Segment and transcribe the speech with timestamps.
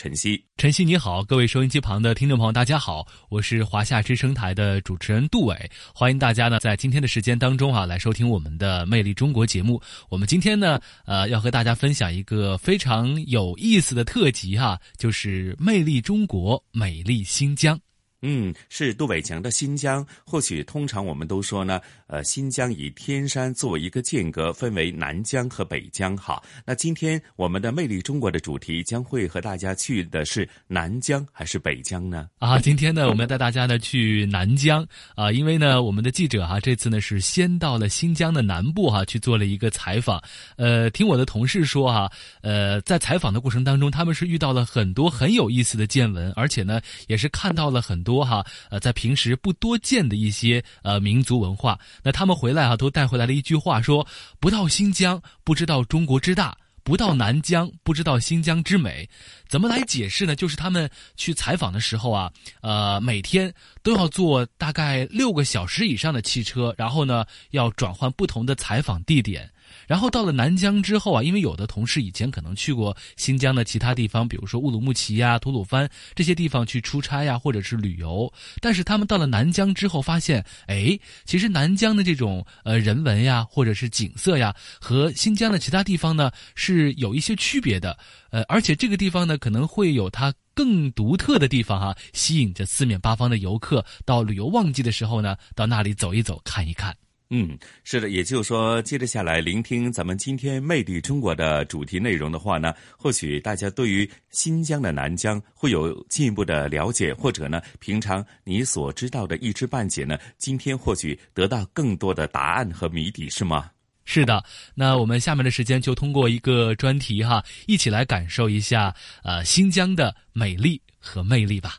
[0.00, 0.42] 晨曦。
[0.56, 9.78] 晨曦你好，各位收音机旁的听众朋友，大家好，我是华夏之声台的主持人杜伟，欢迎大家呢在今天的时间当中啊来收听我们的《魅力中国》节目。
[10.08, 17.76] 我们今天呢呃要和大家分享一个非常有意思的特辑哈，就是《魅力中国，美丽新疆》。
[18.22, 20.06] 嗯，是杜伟强的新疆。
[20.26, 26.14] 或许通常我们都说呢，呃，新疆以天山作为一个间隔，分为南疆和北疆。
[26.16, 32.28] 哈，那今天我们的魅力中国的主题将会和大家去的是南疆还是北疆呢？
[32.40, 40.22] 啊，今天呢，我们要带大家呢去南疆啊，因为呢，我们的记者哈这次呢是先到了新疆的南部哈去做了一个采访。
[40.56, 42.10] 呃，听我的同事说哈，
[42.42, 48.09] 呃，在采访的过程当中，他们是遇到了很多很有意思的见闻，而且呢，也是看到了很多。
[48.10, 54.04] 多哈，呃，在平时不多见的一些呃民族文化，那他们回来啊，都带回来了一句话，说
[54.40, 59.08] 不到新疆不知道中国之大，不到南疆不知道新疆之美。
[59.48, 60.34] 怎么来解释呢？
[60.34, 63.52] 就是他们去采访的时候啊，呃，每天
[63.82, 69.48] 都要坐大概六个小时以上的汽车，然后呢，要转换不同的采访地点。
[69.86, 78.32] 然后到了南疆之后啊，因为有的同事以前可能去过新疆的其他地方，比如说乌鲁木齐呀、吐鲁番这些地方去出差呀，或者是旅游。
[78.60, 87.98] 但是他们到了南疆之后，发现，哎，其实南疆的这种呃人文呀，或者是景色呀，和新疆的其他地方呢是有一些区别的。
[88.30, 96.96] 呃，而且这个地方呢，可能会有它更独特的地方哈，吸引着四面八方的游客到旅游旺季的时候呢，到那里走一走，看一看。
[97.32, 113.70] 嗯，是的，也就是说，接着下来聆听咱们今天《魅力中国》的主题内容的话呢，或许大家对于新疆的南疆会有进一步的了解，或者呢，平常你所知道的一知半解呢，今天或许得到更多的答案和谜底，是吗？
[114.04, 114.42] 是的，
[114.74, 118.92] 那我们下面的时间就通过一个专题哈，一起来感受一下
[119.22, 121.76] 呃新疆的美丽和魅力吧。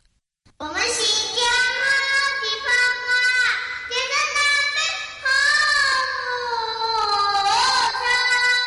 [0.56, 1.21] 我们新。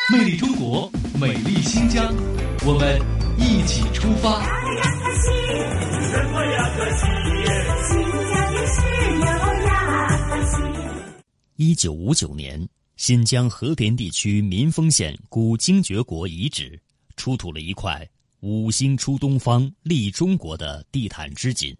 [0.08, 2.14] 魅力中国，美丽新疆，
[2.64, 2.96] 我们
[3.36, 4.46] 一起出发。
[11.56, 16.80] 一九五九年，新疆和田地区民丰县古精绝国遗址
[17.16, 18.08] 出土了一块
[18.40, 21.76] “五星出东方，立中国”的地毯织锦，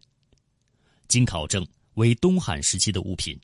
[1.07, 3.39] 经考证为东汉时期的物品。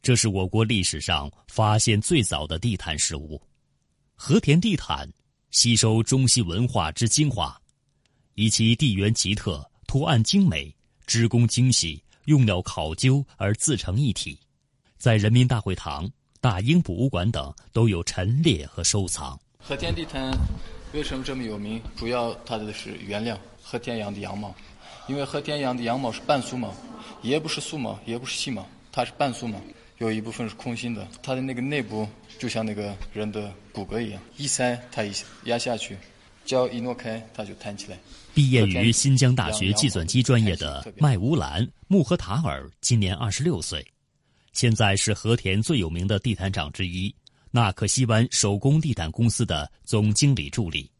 [0.00, 3.38] 这是我国历史上发现最早的地毯实物。
[4.24, 5.12] 和田地毯
[5.50, 7.60] 吸收中西文化之精华，
[8.36, 10.72] 以其地缘奇特、图案精美、
[11.08, 14.38] 织工精细、用料考究而自成一体，
[14.96, 16.08] 在人民大会堂、
[16.40, 19.36] 大英博物馆等都有陈列和收藏。
[19.58, 20.30] 和田地毯
[20.92, 21.82] 为什么这么有名？
[21.96, 24.54] 主要它的是原料和田羊的羊毛，
[25.08, 26.72] 因为和田羊的羊毛是半素毛，
[27.22, 29.60] 也不是素毛，也不是细毛，它是半素毛。
[30.02, 35.12] 有一部分是空心的，它的那个内部就像那个人的骨骼一样，一塞它一
[35.44, 35.96] 压下去，
[36.44, 37.96] 胶一挪开它就弹起来。
[38.34, 43.86] 毕业于新疆大学计算机专业的麦乌兰·穆赫塔尔今年二十六岁，
[44.52, 47.14] 现在是和田最有名的地毯厂之一
[47.52, 50.90] 纳克西湾手工地毯公司的总经理助理。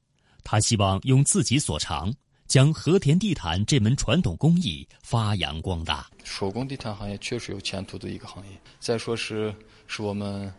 [0.45, 2.15] 他希望用自己所长。
[2.47, 6.09] 将和田地毯这门传统工艺发扬光大。
[6.25, 8.53] 手工地毯行业确实有前途的一个行业。
[8.79, 9.55] 再说是
[9.87, 10.53] 是我们，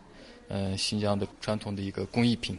[0.48, 2.58] 嗯，新疆的传统的一个工艺品，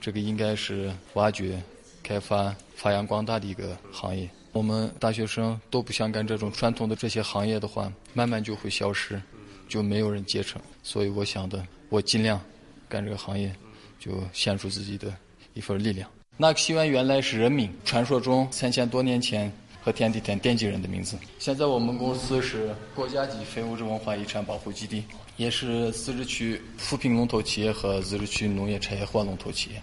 [0.00, 1.62] 这个应该是挖掘、
[2.02, 4.28] 开发、发扬光大的一个行业。
[4.52, 9.20] 我们大学生都不想干这种传统的这些行业的话，慢慢就会消失，
[9.68, 10.60] 就没有人接承。
[10.82, 12.40] 所以我想的，我尽量
[12.88, 13.54] 干这个行业，
[14.00, 15.14] 就献出自己的
[15.54, 16.10] 一份力量。
[16.40, 21.18] 纳克西湾原来是人民，传说中三千多年前和田地毯奠基人的名字。
[21.38, 25.04] 现在我们公司是国家级非物质文化遗产保护基地，
[25.36, 29.82] 也是自治区扶贫龙头企业和自治区农业产业化龙头企业。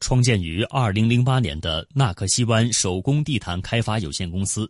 [0.00, 4.66] 创建于二零零八年的纳克西湾手工地毯开发有限公司，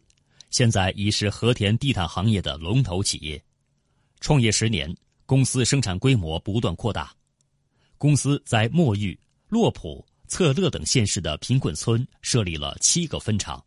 [0.50, 3.41] 现在已是和田地毯行业的龙头企业。
[4.19, 4.93] 创业十年，
[5.25, 7.12] 公司生产规模不断扩大。
[7.96, 9.17] 公司在墨玉、
[9.49, 13.62] 洛浦、策勒等县市的贫困村设立了七个分厂，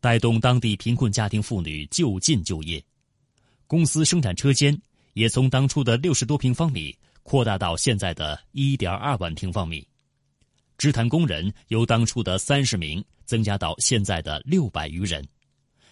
[0.00, 2.82] 带动当地贫困家庭妇女就近就业。
[3.66, 4.76] 公司生产车间
[5.12, 9.86] 也从当初的六十多平方米扩大到现在的一点二万平方米。
[10.76, 15.24] 织毯工人由当初的三十名增加到现在的六百余人，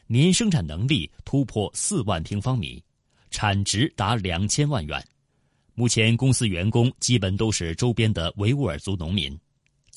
[0.06, 2.82] 年生产能力突破四万平方米，
[3.30, 5.06] 产值达两千万元。
[5.74, 9.38] 目前公司员工基本都是周边的维吾尔族农民，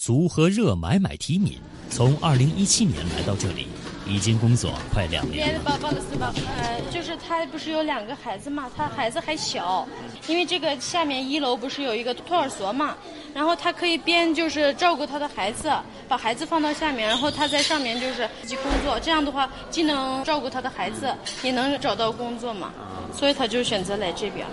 [0.02, 1.60] 族和热买买提敏
[1.92, 3.68] 从二零一七年来到这里。
[4.08, 5.46] 已经工作快两年。
[5.46, 6.34] 别的宝宝的是吧？
[6.58, 9.88] 呃，就是他不是有两个孩子嘛，他孩子还小，
[10.28, 12.98] 因为这个下面一楼不是有一个托儿所嘛，
[13.32, 15.72] 然后他可以边就是照顾他的孩子，
[16.10, 21.14] 把孩子放到下面，然后他在上面就是自己工作，这样的话既能照顾他的孩子，
[21.44, 22.74] 也能找到工作嘛，
[23.16, 24.48] 所以他就选择来这边。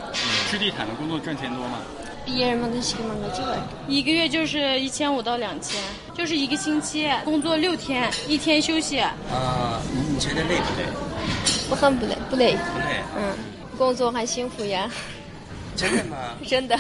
[0.51, 1.81] 织地毯的工作赚钱多吗？
[3.89, 5.81] 一个月就是一千五到两千，
[6.15, 9.01] 就是一个星期工作六天，一天休息。
[9.01, 10.87] 啊，你你觉得累不累？
[11.71, 12.53] 我很不累，不累。
[12.53, 13.03] 不累。
[13.17, 13.35] 嗯，
[13.77, 14.91] 工作很幸福呀。
[15.75, 16.17] 真的吗？
[16.47, 16.77] 真的。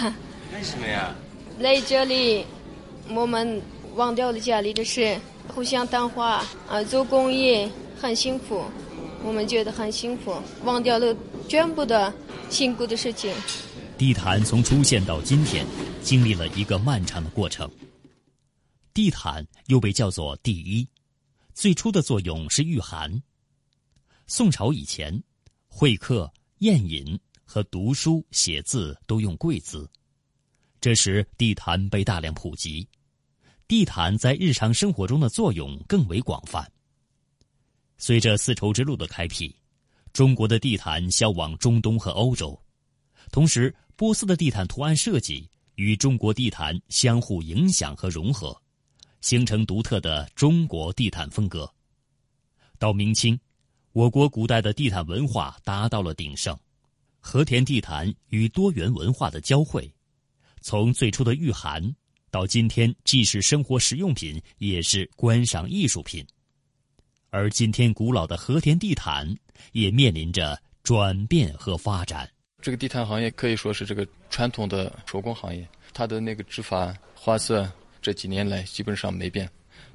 [0.55, 1.15] 为什么呀？
[1.61, 2.45] 来这里，
[3.11, 3.61] 我们
[3.97, 5.17] 忘掉了家里的事，
[5.55, 7.69] 互相谈话啊，做公益
[8.01, 8.65] 很幸福，
[9.25, 11.15] 我们觉得很幸福，忘掉了
[11.49, 12.13] 全部的
[12.51, 13.33] 辛苦的事情。
[13.99, 15.67] 地毯从出现到今天，
[16.05, 17.69] 经历了一个漫长的过程。
[18.95, 20.89] 地毯又被叫做第一，
[21.53, 23.21] 最初的作用是御寒。
[24.29, 25.21] 宋朝以前，
[25.67, 29.91] 会客、宴饮和读书写字都用贵字，
[30.81, 32.87] 这时地毯被大量普及，
[33.67, 36.65] 地毯在日常生活中的作用更为广泛。
[37.97, 39.53] 随着丝绸之路的开辟，
[40.13, 42.57] 中国的地毯销往中东和欧洲，
[43.33, 43.75] 同时。
[43.99, 48.57] 波斯的地毯图案设计与中国地毯相互影响和融合，
[49.21, 51.69] 形成独特的中国地毯风格。
[52.79, 53.37] 到明清，
[53.91, 56.57] 我国古代的地毯文化达到了鼎盛，
[57.19, 59.93] 和田地毯与多元文化的交汇，
[60.61, 61.83] 从最初的御寒，
[62.31, 66.25] 到今天既是生活实用品，也是观赏艺术品。
[67.31, 69.37] 而今天，古老的和田地毯
[69.73, 72.31] 也面临着转变和发展。
[72.61, 77.71] 这个地毯行业可以说是这个传统的手工行业，它的那个织法、花色
[78.03, 79.49] 这几年来基本上没变，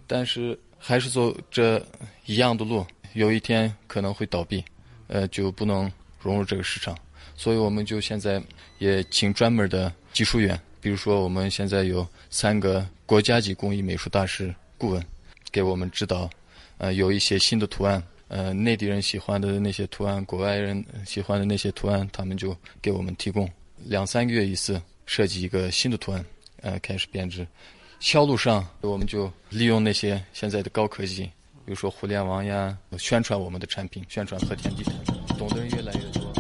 [0.08, 1.86] 但是还是走这
[2.26, 4.64] 一样的路，有一天可能会倒闭，
[5.08, 6.98] 呃，就不能融入这个市场。
[7.36, 8.42] 所以我们就现在
[8.80, 15.06] 也请专门的技术员，比如说我们现在有三个国家级工艺美术大师顾问，
[15.52, 16.30] 给我们指导，
[16.78, 18.02] 呃，有一些新的图案。
[18.36, 23.48] 呃，内地人喜欢的那些图案，国外人喜欢的那些图案，他们就给我们提供
[23.86, 26.26] 两三个月一次设计一个新的图案，
[26.64, 27.46] 呃，开始编织。
[28.00, 31.26] 销路上，我们就利用那些现在的高科技，
[31.64, 34.96] 比如说互联网呀，宣传我们的产品，宣传和田地毯，
[35.38, 36.34] 懂的人越来越多。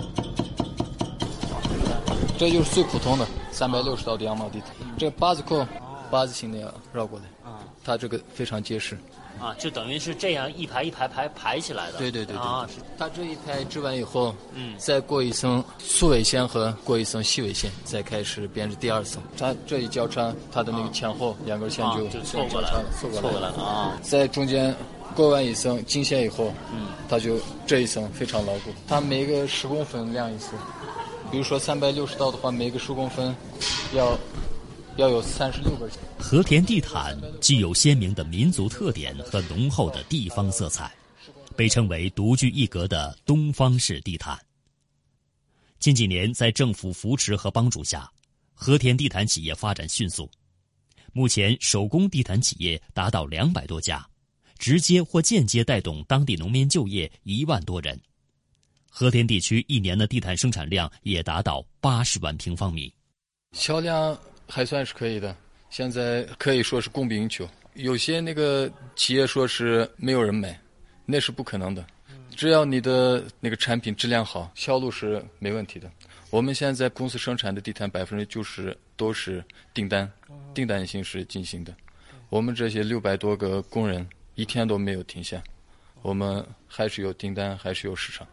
[2.39, 5.63] 这就是最普通的三百六十度的羊毛地毯，这八字扣，
[6.09, 7.25] 八字形的绕过来，
[7.83, 8.97] 它这个非常结实。
[9.41, 11.97] 啊，就等于是这样一排一排排排起来的。
[11.97, 12.37] 对对对对。
[12.37, 19.21] 啊，它这一排织完以后，嗯，再过一层粗尾线和过一层细尾线，再开始编织第二层。
[19.35, 23.97] 它这一交叉，它的那个前后两根线就就错过来了，错过来了啊。
[24.03, 24.73] 在中间
[25.15, 28.69] 过完一层经线以后，嗯，它就这一层非常牢固。
[28.87, 30.51] 它每个十公分量一次，
[31.31, 33.35] 比如说三百六十道的话，每个十公分
[33.93, 34.15] 要。
[34.97, 35.89] 要有三十六根。
[36.19, 40.93] 和田地毯具有鲜明的民族特点和浓厚的地方色彩，
[41.55, 44.37] 被称为独具一格的东方式地毯。
[45.79, 48.09] 近几年，在政府扶持和帮助下，
[48.53, 50.29] 和田地毯企业发展迅速。
[51.11, 54.07] 目前，手工地毯企业达到两百多家，
[54.57, 57.99] 直接或间接带动当地农民就业一万多人。
[58.89, 62.93] 和田地区一年的地毯生产量也达到八十万平方米，
[63.51, 64.17] 销量。
[64.53, 65.35] 还算是可以的，
[65.71, 67.49] 现在可以说是供不应求。
[67.73, 70.55] 有些那个企业说是没有人买，
[71.07, 71.83] 那是不可能的。
[72.35, 75.89] 只要你的那个产品质量好，销路是没问题的。
[76.29, 79.43] 我们现在公司生产的地毯百分之九十都是
[79.73, 80.07] 订单，
[80.53, 81.75] 订单形式进行的。
[82.29, 85.41] 我们这些六百多个工人一天都没有停下，
[86.03, 88.27] 我们还是有订单，还是有市场。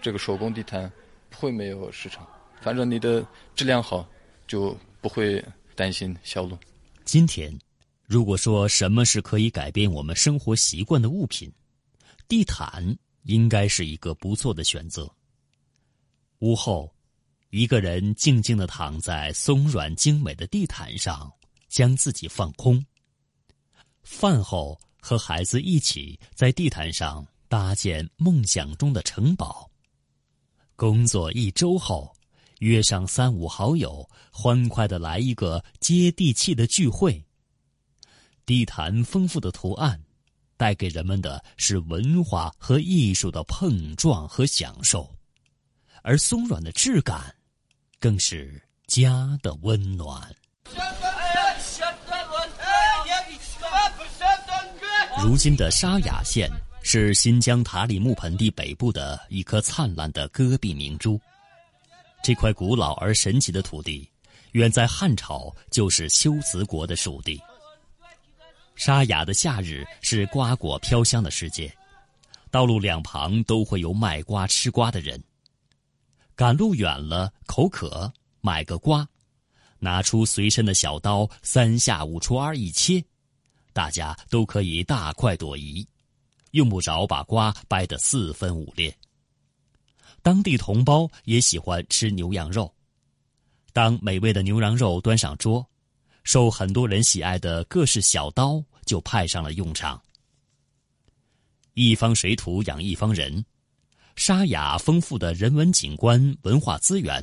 [0.00, 0.88] 这个手工地毯
[1.30, 2.24] 不会没有市场，
[2.60, 3.26] 反正你的
[3.56, 4.08] 质量好，
[4.46, 6.56] 就不会担心销路。
[7.04, 7.56] 今天，
[8.06, 11.52] 如果说什么是可以改变我们生活习惯的物品，
[12.28, 15.10] 地毯应该是一个不错的选择。
[16.40, 16.92] 屋后，
[17.50, 21.32] 一个人静静的躺在松软精美的地毯上，
[21.68, 22.84] 将自己放空。
[24.02, 29.70] 饭后，和孩子一起在地毯上搭建梦想中的城堡。
[30.76, 32.13] 工作一周后，
[32.64, 37.22] 约上三五好友，欢快的来一个接地气的聚会。
[38.46, 40.02] 地毯丰富的图案，
[40.56, 45.14] 带给人们的是文化和艺术的碰撞和享受，
[46.02, 47.34] 而松软的质感，
[48.00, 50.34] 更是家的温暖。
[55.22, 56.50] 如今的沙雅县
[56.82, 61.20] 是新疆塔里木盆地北部的一颗灿烂的戈壁明珠。
[62.24, 64.08] 这块古老而神奇的土地，
[64.52, 67.38] 远在汉朝就是修辞国的属地。
[68.76, 71.70] 沙哑的夏日是瓜果飘香的世界，
[72.50, 75.22] 道路两旁都会有卖瓜吃瓜的人。
[76.34, 79.06] 赶路远了，口渴，买个瓜，
[79.78, 83.04] 拿出随身的小刀，三下五除二一切。
[83.74, 85.86] 大家都可以大快朵颐，
[86.52, 88.96] 用不着把瓜掰得四分五裂。
[90.24, 92.74] 当地同胞也喜欢吃牛羊肉，
[93.74, 95.64] 当美味的牛羊肉端上桌，
[96.22, 100.02] 受很多人喜爱的各式小刀就派上了用场。
[101.74, 103.44] 一方水土养一方人，
[104.16, 107.22] 沙雅丰富的人文景观、文化资源，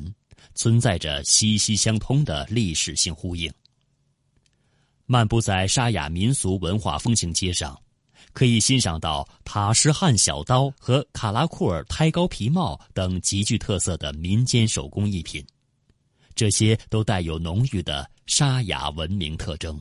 [0.54, 3.52] 存在着息息相通的历史性呼应。
[5.08, 7.76] 漫步在沙雅民俗文化风情街上，
[8.34, 15.46] 可以欣赏到塔什汗小刀和卡拉库尔胎羔皮帽等极具特色的民间手工艺品，
[16.34, 19.80] 这些都带有浓郁的沙雅文明特征。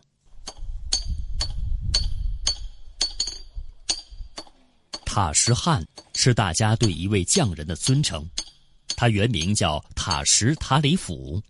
[5.04, 8.25] 塔什汗是大家对一位匠人的尊称，
[8.97, 11.42] 他原名叫塔什塔里甫，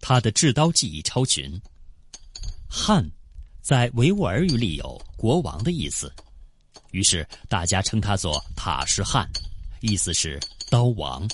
[0.00, 1.60] 他的制刀技艺超群。
[2.68, 3.08] 汉。
[3.62, 6.08] 在维吾尔语里有“国王”的意思，
[6.96, 9.28] 于是大家称他做塔什汗，
[9.82, 11.28] 意思是刀王。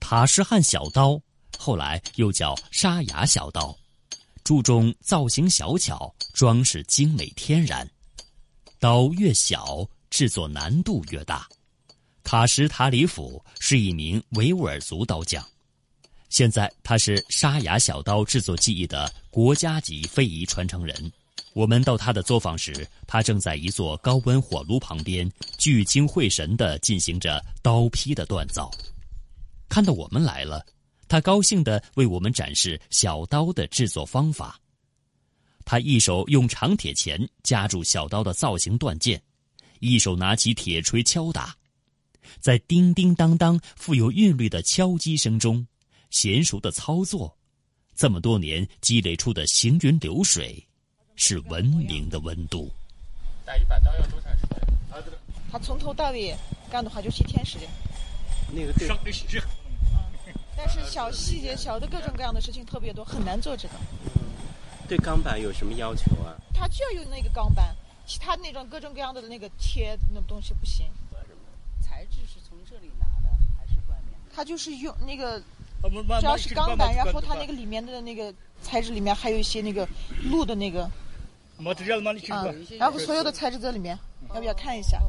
[0.00, 1.20] 塔什汗小刀
[1.56, 3.72] 后来又叫沙雅小刀，
[4.42, 7.88] 注重造型小巧，装饰精美天然。
[8.80, 11.46] 刀越小，制作难度越大。
[12.24, 15.40] 塔什塔里甫是一名维吾尔族刀匠。
[16.30, 21.12] 现在他是沙雅小刀制作技艺的国家级非遗传承人。
[21.56, 28.70] 我们到他的作坊时，他正在一座高温火炉旁边聚精会神地进行着刀劈的锻造。
[29.66, 30.62] 看到我们来了，
[31.08, 34.60] 他高兴地为我们展示小刀的制作方法。
[35.64, 39.18] 他一手用长铁钳夹住小刀的造型断件，
[39.80, 41.56] 一手拿起铁锤敲打，
[42.38, 45.66] 在叮叮当当富有韵律的敲击声中。
[46.10, 47.34] 娴熟的操作，
[47.94, 50.65] 这么多年积累出的行云流水，
[51.16, 52.70] 是文明的温度。
[53.44, 54.58] 打一把刀要多长时间？
[55.50, 56.36] 他从头到尾
[56.70, 57.68] 干的话就是一天时间。
[58.52, 58.88] 那个对。
[58.88, 63.74] 嗯，但是小细节、小的各种各样的事情特别多，很难做这个。
[64.86, 66.36] 对钢板有什么要求啊？
[66.54, 67.74] 他就要用那个钢板，
[68.06, 70.86] 其他那种各种各样的那个贴那东西不行。
[71.80, 74.18] 材质是从这里拿的还是外面？
[74.34, 75.42] 他就是用那个。
[75.82, 79.88] 主要是钢板，然后它那个里面的那个材质里面还有一些那个
[80.24, 80.90] 鹿的那个，
[81.58, 83.98] 嗯，然后所有的材质在里面，
[84.34, 85.00] 要不要看一下？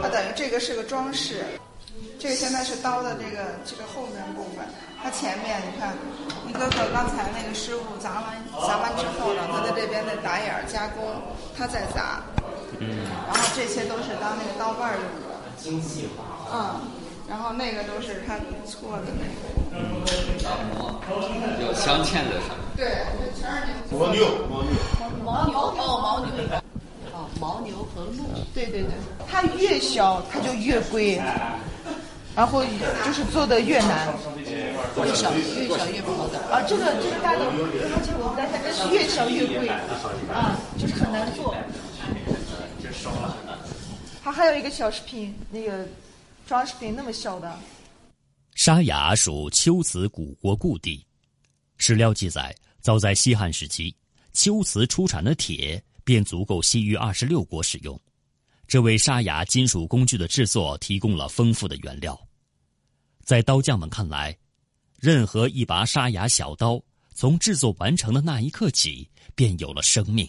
[0.00, 1.44] 它等于这个是个装饰，
[2.18, 4.66] 这个现在是刀的这个这个后面部分，
[5.02, 5.96] 它前面你看，
[6.46, 11.02] 你哥哥刚才那个师傅砸完砸完之后呢，他在这边的打眼加工，
[11.56, 12.22] 他在砸，
[12.78, 16.80] 嗯，然后这些都是当那个刀把用的，精细化，嗯。
[17.28, 18.36] 然后那个都是他
[18.66, 19.46] 搓的那个，
[21.64, 22.61] 有镶嵌在上面。
[22.76, 22.86] 对，
[23.38, 23.88] 全是那个。
[23.90, 24.74] 牦牛，牦牛，
[25.24, 26.36] 牦牛哦，牦牛。
[27.12, 28.24] 哦，牦牛和鹿。
[28.54, 28.90] 对对对，
[29.28, 31.16] 它越小它就越贵，
[32.34, 32.64] 然后
[33.04, 34.12] 就是做的越难。
[34.96, 36.38] 越小越小越不好的。
[36.50, 39.68] 啊，这个这个大家而且我们家这是越小越贵，
[40.32, 41.54] 啊，就是很难做。
[44.22, 45.86] 它还有一个小饰品，那个。
[46.44, 47.50] 装饰品那么小的，
[48.56, 51.06] 沙雅属秋瓷古国故地。
[51.78, 53.94] 史料记载，早在西汉时期，
[54.34, 57.98] 龟兹出产的铁便足够西域二十六国使用。
[58.66, 62.20] 这为沙哑金属工具的制作提供了丰富的原料。
[63.22, 64.36] 在刀匠们看来，
[64.98, 66.82] 任何一把沙哑小刀，
[67.14, 70.28] 从制作完成的那一刻起，便有了生命。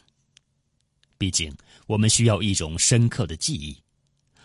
[1.17, 1.51] 毕竟，
[1.87, 3.75] 我们需要一种深刻的记忆，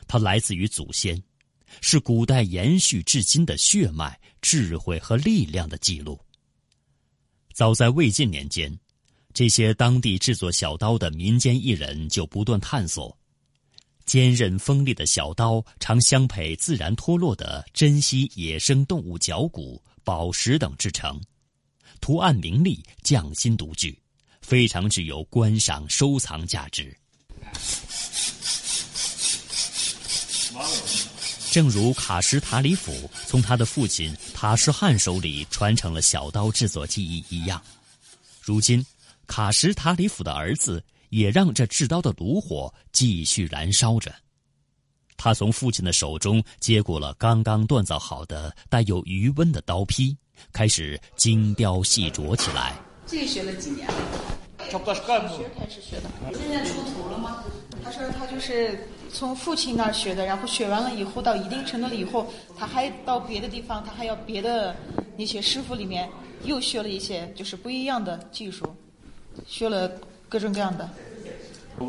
[0.07, 1.23] 它来自于祖先，
[1.83, 6.19] 是古代延续至今的血脉、智慧和力量的记录。
[7.59, 8.73] 早在魏晋年间，
[9.35, 13.19] 这些当地制作小刀的民间艺人就不断探索。
[14.07, 21.21] 坚韧锋利的小刀常相配自然脱落的珍稀野生动物脚骨、宝石等制成，
[22.01, 24.01] 图案明丽，匠心独具，
[24.41, 26.97] 非常具有观赏收藏价值。
[31.51, 37.63] 正如卡什塔里甫从他的父亲塔什汗手里传承了小刀制作技艺一样，
[38.43, 38.85] 如今
[39.27, 40.83] 卡什塔里甫的儿子。
[41.11, 44.15] 也让这制刀的炉火继续燃烧着。
[45.17, 50.15] 他从父亲的手中接过了刚刚锻造好的带有余温的刀坯，
[50.53, 52.79] 开始精雕细琢起来。
[53.07, 53.95] 这学了几年了？
[54.71, 56.11] 差不多是干部学开始学的。
[56.39, 57.45] 现在出徒了吗？
[57.85, 64.75] 他说他就是从父亲那儿学的，然后学完了以后到一定程度了以后，他还到别的地方，他还要别的
[65.17, 66.09] 那些师傅里面
[66.45, 68.65] 又学了一些就是不一样的技术，
[69.47, 69.91] 学了。
[70.31, 70.87] 各种各样的，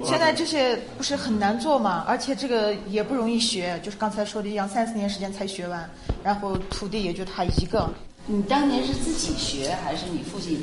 [0.05, 5.89] 现在这些不是很难做嘛，而且这个也不容易学，就是刚才说的一样，三四年时间才学完，
[6.23, 7.89] 然后徒弟也就他一个。
[8.27, 10.57] 你当年是自己学，还是你父亲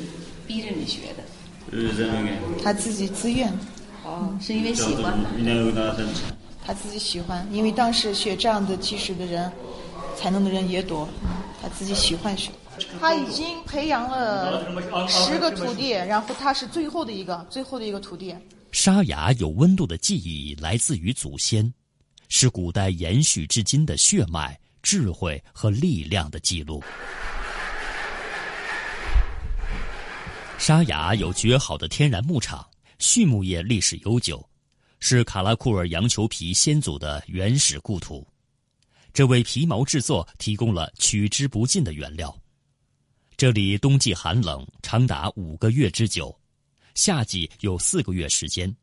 [0.47, 1.21] 逼着你学的？
[2.63, 3.51] 他自己自愿。
[4.03, 5.17] 哦，是因为喜欢。
[6.65, 9.51] 他自己喜欢，因为当时学这样的技术的人，
[10.17, 11.07] 才能的人也多，
[11.61, 12.51] 他自己喜欢学。
[12.99, 14.65] 他已经培养了
[15.07, 18.35] 十个徒弟，然后他是最后的一个，最后的一个徒弟。
[18.71, 21.73] 沙哑有温度的记忆来自于祖先，
[22.27, 26.83] 是古代延续至今的血脉、智慧和力量的记录。
[30.57, 32.67] 沙雅有绝好的天然牧场，
[32.97, 34.43] 畜牧业历史悠久，
[34.99, 38.27] 是卡拉库尔羊球皮先祖的原始故土，
[39.13, 42.35] 这为皮毛制作提供了取之不尽的原料。
[43.37, 46.35] 这里冬季寒冷，长达五个月之久；
[46.95, 48.75] 夏季有四个月时间。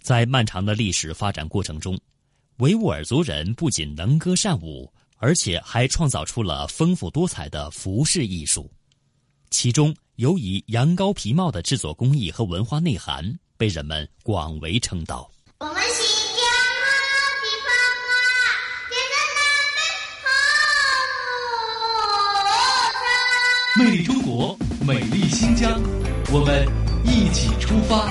[0.00, 1.98] 在漫长的历史发展过程中，
[2.58, 8.70] 维吾尔族人不仅能歌善舞，而且还创造出了丰富多彩的服饰艺术。
[9.50, 15.28] 其中由于羊羔皮帽的制作工艺和文化内涵，被人们广为称道。
[15.58, 16.06] 我们新
[16.36, 16.44] 疆
[16.78, 16.86] 啊，
[17.42, 17.74] 地方
[18.06, 18.14] 啊，
[18.88, 19.42] 天在南
[19.74, 19.82] 美
[23.74, 23.82] 好。
[23.84, 24.56] 魅力中国，
[24.86, 25.82] 美丽新疆，
[26.32, 26.64] 我们
[27.04, 28.06] 一起出发。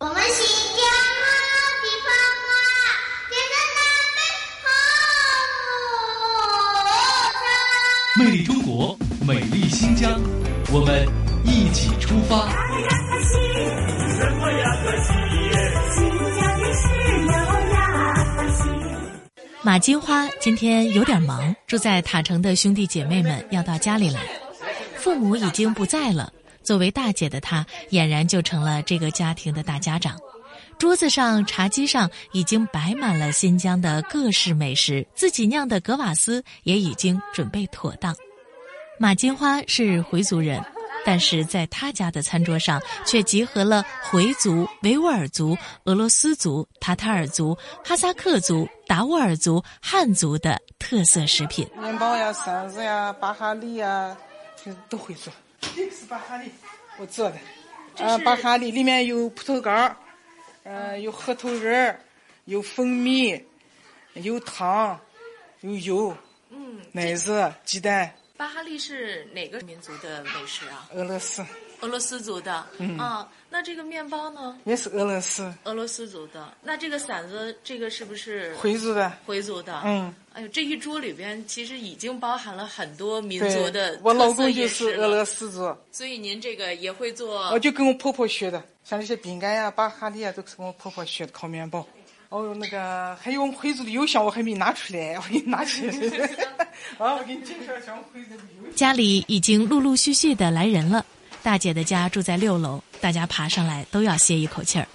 [0.00, 0.53] 我们新
[8.16, 8.96] 魅力中国，
[9.26, 10.20] 美丽新疆，
[10.72, 11.04] 我们
[11.44, 12.46] 一起出发。
[19.62, 24.20] 马金花今天有点忙，住在塔城的兄弟姐妹们要到家里来，
[24.96, 26.32] 父母已经不在了。
[26.62, 30.16] 作为大姐的她，俨然就成了这个家庭的大家长。
[30.78, 38.14] 桌子上、茶几上已经摆满了新疆的各式美食，自己酿的格瓦斯也已经准备妥当。
[38.98, 40.62] 马金花是回族人。
[41.06, 51.68] 但是在他家的餐桌上，却集合了回族、维吾尔族、俄罗斯族、塔塔尔族、哈萨克族、达斡尔族、汉族的特色食品。
[51.78, 54.16] 面包呀、馓子呀、巴哈利呀，
[54.88, 55.30] 都会做。
[55.60, 56.50] 这个是巴哈利，
[56.96, 57.36] 我做的。
[58.02, 59.94] 啊，巴哈利里面有葡萄干儿，
[60.64, 62.00] 呃，有核桃仁儿，
[62.46, 63.38] 有蜂蜜，
[64.14, 64.98] 有糖，
[65.60, 66.16] 有油，
[66.48, 68.10] 嗯，奶子、鸡蛋。
[68.36, 70.88] 巴哈利是哪个民族的美食啊？
[70.94, 71.44] 俄罗斯。
[71.80, 72.66] 俄罗斯族的。
[72.78, 74.58] 嗯啊，那这个面包呢？
[74.64, 75.52] 也是俄罗斯。
[75.64, 76.52] 俄罗斯族的。
[76.62, 78.54] 那这个馓子，这个是不是？
[78.56, 79.12] 回族的。
[79.26, 79.82] 回族的。
[79.84, 80.14] 嗯。
[80.32, 85.76] 哎呦，这一桌里边其实已经包含了很多民族的我老公就是俄罗斯族。
[85.92, 87.50] 所以您这个也会做？
[87.50, 91.86] 我就跟我婆婆学的，像这些饼干呀、巴哈利啊，都是我婆婆学的烤面包。
[92.28, 95.88] 哦，那个还有我们回族的邮箱，我还没拿出来， 我给你拿去。
[96.98, 98.74] 啊， 我给你介绍一下我们回族的邮箱。
[98.74, 101.04] 家里已经陆陆续续的来人了，
[101.42, 104.86] 大姐的家住在六楼，大家爬上来都要歇一口气儿。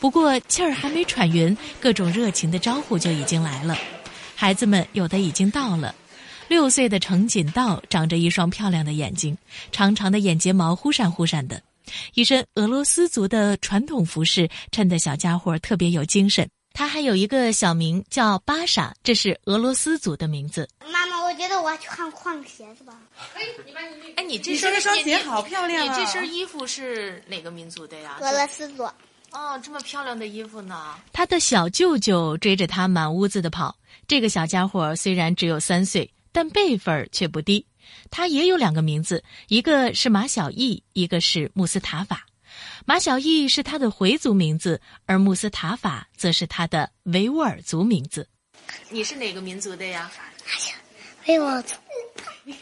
[0.00, 3.76] 不过气儿还没喘匀，各种热情的招呼就已经来了。
[4.34, 5.94] 孩子们有的已经到了，
[6.48, 9.38] 六岁的程锦道长着一双漂亮的眼睛，
[9.72, 11.62] 长长的眼睫毛忽闪忽闪的，
[12.14, 16.48] 一身俄罗斯族的传统服饰衬得小家伙特别有精神。
[16.72, 20.68] 他还有一个小名叫巴莎，这是俄罗斯族的名字。
[20.92, 23.00] 妈妈，我觉得我要去看换个鞋子吧。
[23.34, 25.98] 可以，你把你哎，你这你这双鞋好漂亮啊！
[25.98, 28.18] 你这身衣服是哪个民族的呀？
[28.20, 28.84] 俄罗斯族。
[29.32, 30.94] 哦，这么漂亮的衣服呢？
[31.12, 33.76] 他的小舅舅追着他满屋子的跑。
[34.06, 37.66] 这个小家伙虽然只有三岁，但辈分却不低。
[38.10, 42.26] 他也有两个名字，一个是马小艺，一个是穆斯塔法。
[42.84, 48.26] 马小艺是他的回族名字，而穆斯塔法则是他的维吾尔族名字。
[48.90, 50.10] 你是哪个民族的呀？
[51.26, 51.74] 维吾尔族。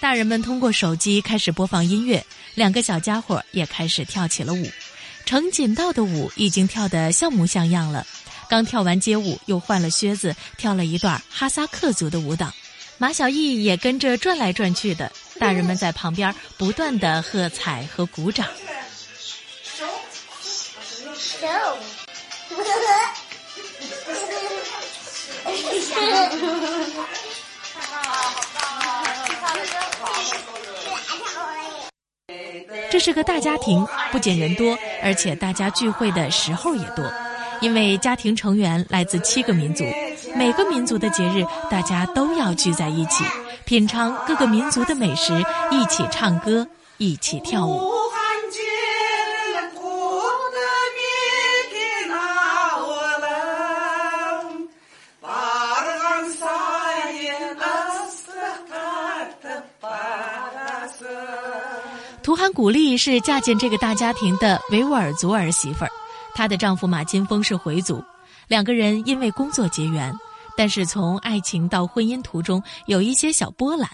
[0.00, 4.70] 大人们通过手机开始播放音乐，两个小家伙也开始跳起了舞。
[5.24, 8.06] 程锦道的舞已经跳得像模像样了，
[8.48, 12.52] 刚跳完街舞，又换了靴子，跳了一段哈萨克族的舞蹈。
[13.00, 18.46] 马小艺也跟着转来转去的，大人们在旁边不断的喝彩和鼓掌。
[32.90, 37.04] 这是个大家庭，不仅人多，而且大家聚会的时候也多，
[37.60, 39.84] 因为家庭成员来自七个民族，
[40.36, 43.24] 每个民族的节日大家都要聚在一起，
[43.64, 47.80] 品尝各个民族的美食，一起唱歌，一起跳舞。
[62.22, 65.90] 图罕古丽是嫁进这个大家庭的维吾尔族儿媳妇儿，
[66.34, 68.04] 她的丈夫马金峰是回族，
[68.48, 70.12] 两个人因为工作结缘，
[70.56, 73.88] 但是从爱情到婚姻途中有一些小波澜。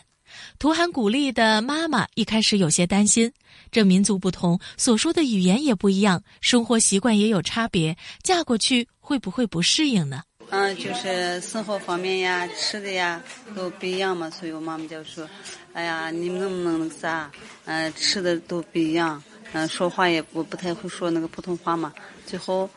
[0.59, 3.33] 图罕古丽的妈妈一开始有些担心，
[3.71, 10.23] 这民族不同，所说的语言也不一样，生活习惯也有差别，嫁过去会不会不适应呢？
[10.51, 13.21] 嗯，就是生活方面呀、吃的呀
[13.57, 15.29] 都不一样嘛，所以我妈妈就说
[15.73, 17.31] ：“哎呀，你们能不能那个啥？
[17.65, 21.93] 嗯，吃的都不一样，嗯，说话也不不太会说那个普通话嘛。”
[22.27, 22.69] 最后，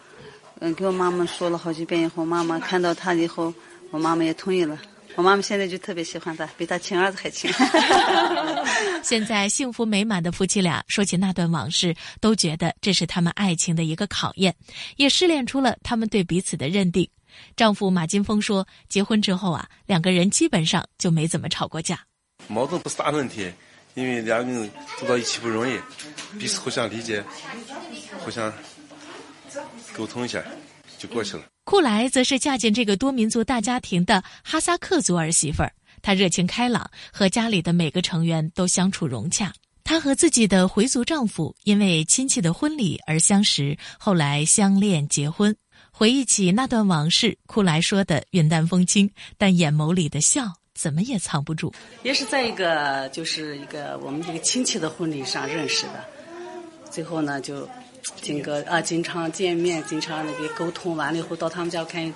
[0.59, 3.53] 嗯，给我妈妈说了好几遍以后，妈妈看到他以后，
[3.91, 4.79] 我妈妈也同意了。
[5.15, 7.51] 我妈妈现在就特别喜欢他，比他亲儿子还亲。
[9.03, 14.55] 现在幸福美满的夫妻俩说起那段往事，都觉得这是他们爱情的一个考验，
[14.97, 17.09] 也试炼出了他们对彼此的认定。
[17.55, 21.99] 丈夫马金峰说：“结婚之后啊，两个人基本上就没怎么吵过架。
[22.47, 23.51] 矛盾不是大问题，
[23.95, 25.79] 因为两个人走到一起不容易，
[26.37, 27.23] 彼此互相理解，
[28.19, 28.51] 互相
[29.97, 30.43] 沟通一下
[30.99, 39.51] 就过去了。”库莱则是嫁进这个多民族大家庭的哈萨克族儿媳妇儿，她热情开朗，和家里的每个成员都相处融洽。
[39.83, 45.53] 她和自己的回族丈夫因为亲戚的婚礼而相识，后来相恋结婚。
[45.91, 51.73] 回忆起那段往事，库莱说的云淡风轻，但眼眸里的笑怎么也藏不住。
[52.03, 56.05] 也是在一个就是一个我们这个亲戚的婚礼上认识的，
[56.89, 57.67] 最后呢就。
[58.21, 62.13] 经过啊，经常见面，经常那个沟通完了以后，到他们家看，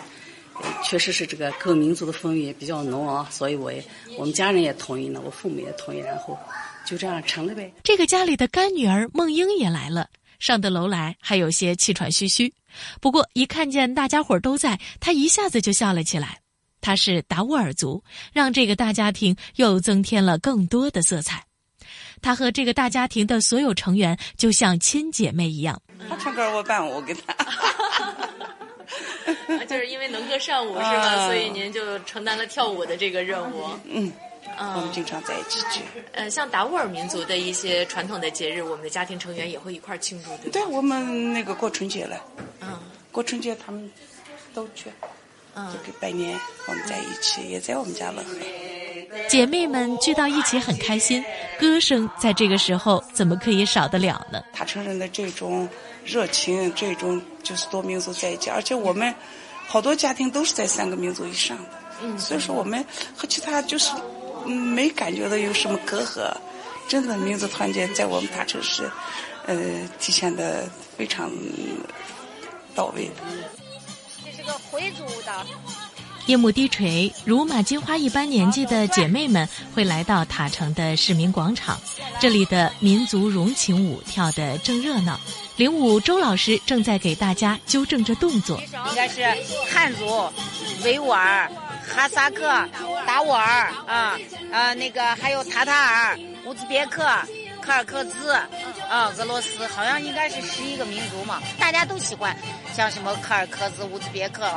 [0.83, 3.83] 确实是这个各民族的风味比较浓啊，所以我也
[4.17, 6.37] 我们家人也同意呢，我父母也同意，然后
[6.85, 7.71] 就这样成了呗。
[7.83, 12.53] 这个家里的干女儿孟英也来了，上的楼来还有些气喘吁吁，
[12.99, 16.39] 不过一看见大家伙都在，她一下子就笑了起来。
[16.79, 21.45] 她是达斡尔族，让这个大家庭又增添了更多的色彩。
[22.21, 25.81] 她和这个大家庭的所有成员就像亲姐妹一样。
[26.09, 27.35] 她唱歌我伴舞给他。
[29.67, 31.27] 就是因为能歌善舞是吧？
[31.27, 33.69] 所以您就承担了跳舞的这个任务。
[33.85, 34.11] 嗯，
[34.57, 35.81] 我们经常在一起去。
[36.11, 40.49] 呃，像达斡尔民族的一些传统的节日，我们的家庭成员也会一块庆祝，对吧？
[40.51, 42.21] 对，我们那个过春节了。
[42.59, 42.77] 嗯，
[43.11, 43.89] 过春节他们
[44.53, 44.91] 都去，
[45.53, 48.29] 嗯，就给拜年，我们在一起，也在我们家乐呵。
[49.29, 51.23] 姐妹们聚到一起很开心，
[51.59, 54.41] 歌声在这个时候怎么可以少得了呢？
[54.53, 55.67] 他承认的这种
[56.05, 59.13] 热情，这种就是多民族在一起，而且我们
[59.67, 61.63] 好多家庭都是在三个民族以上的，
[62.01, 62.83] 嗯，所以说我们
[63.15, 63.91] 和其他就是
[64.45, 66.31] 嗯没感觉到有什么隔阂，
[66.87, 68.89] 真的民族团结在我们大城市，
[69.45, 69.55] 呃，
[69.99, 71.31] 体现的非常
[72.73, 73.09] 到位。
[74.25, 75.45] 这是个回族的。
[76.27, 81.79] 夜幕低垂，如马金花一般年纪的姐妹们会来到塔城的市民广场，
[82.19, 85.19] 这里的民族融情舞跳得正热闹。
[85.57, 89.21] 领舞周老师正在给大家纠正着动作，应该是
[89.71, 90.31] 汉族、
[90.83, 91.51] 维吾尔、
[91.87, 92.47] 哈萨克、
[93.05, 94.17] 达斡尔啊
[94.51, 97.03] 啊，那个还有塔塔尔、乌兹别克、
[97.61, 98.31] 柯尔克孜
[98.89, 102.35] 啊，俄罗斯，好像应该是十一个民族嘛，大家都喜欢，
[102.75, 104.49] 像什么柯尔克孜、乌兹别克，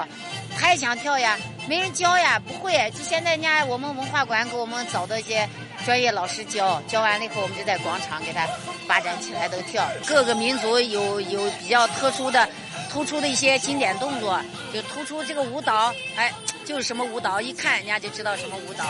[0.56, 5.48] 他也想跳呀，没人教呀，不会，就现在人家我们文化馆给我们找的一些
[5.84, 8.46] 专业老师教，教完了以后，我们就在广场给他
[8.86, 12.48] 发展起来都跳，各个民族有 有比较特殊的。
[12.90, 14.40] 突出的一些经典动作，
[14.72, 16.32] 就突出这个舞蹈，哎，
[16.64, 18.84] 就是什么舞蹈，一看人家就知道什么舞蹈。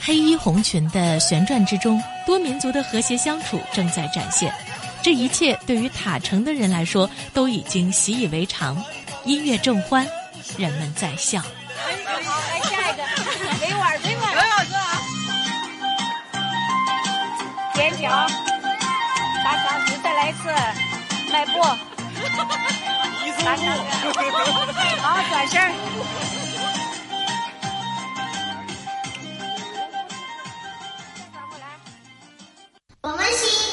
[0.00, 4.52] 黑衣红裙的旋转之中，多民族的和谐相处正在展现。
[5.00, 8.82] 这一切对于塔城的人来说都已经习以为常。
[9.28, 10.08] 音乐正欢，
[10.56, 11.38] 人们在笑。
[11.38, 11.46] 好，
[12.48, 13.02] 来下一个，
[13.60, 14.64] 维吾尔，维吾尔，维吾尔
[17.74, 18.08] 尖叫，
[19.44, 20.48] 大上去，再来一次。
[21.30, 21.60] 迈步，
[23.44, 23.62] 大下
[25.02, 25.60] 好转身。
[33.02, 33.67] 我们新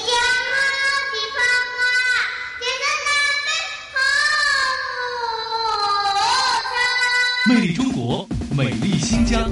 [8.58, 9.52] 美丽新疆，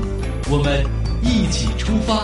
[0.50, 0.82] 我们
[1.22, 2.24] 一起出发。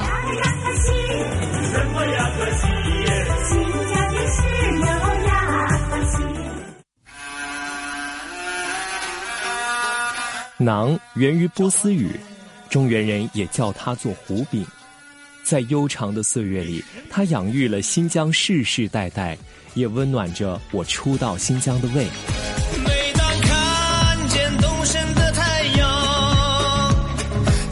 [10.57, 12.17] 馕源于波斯语，
[12.69, 14.65] 中原人也叫它做胡饼。
[15.43, 19.37] 在悠长的岁月里，它养育了新疆世世代代，
[19.73, 22.07] 也温暖着我初到新疆的胃。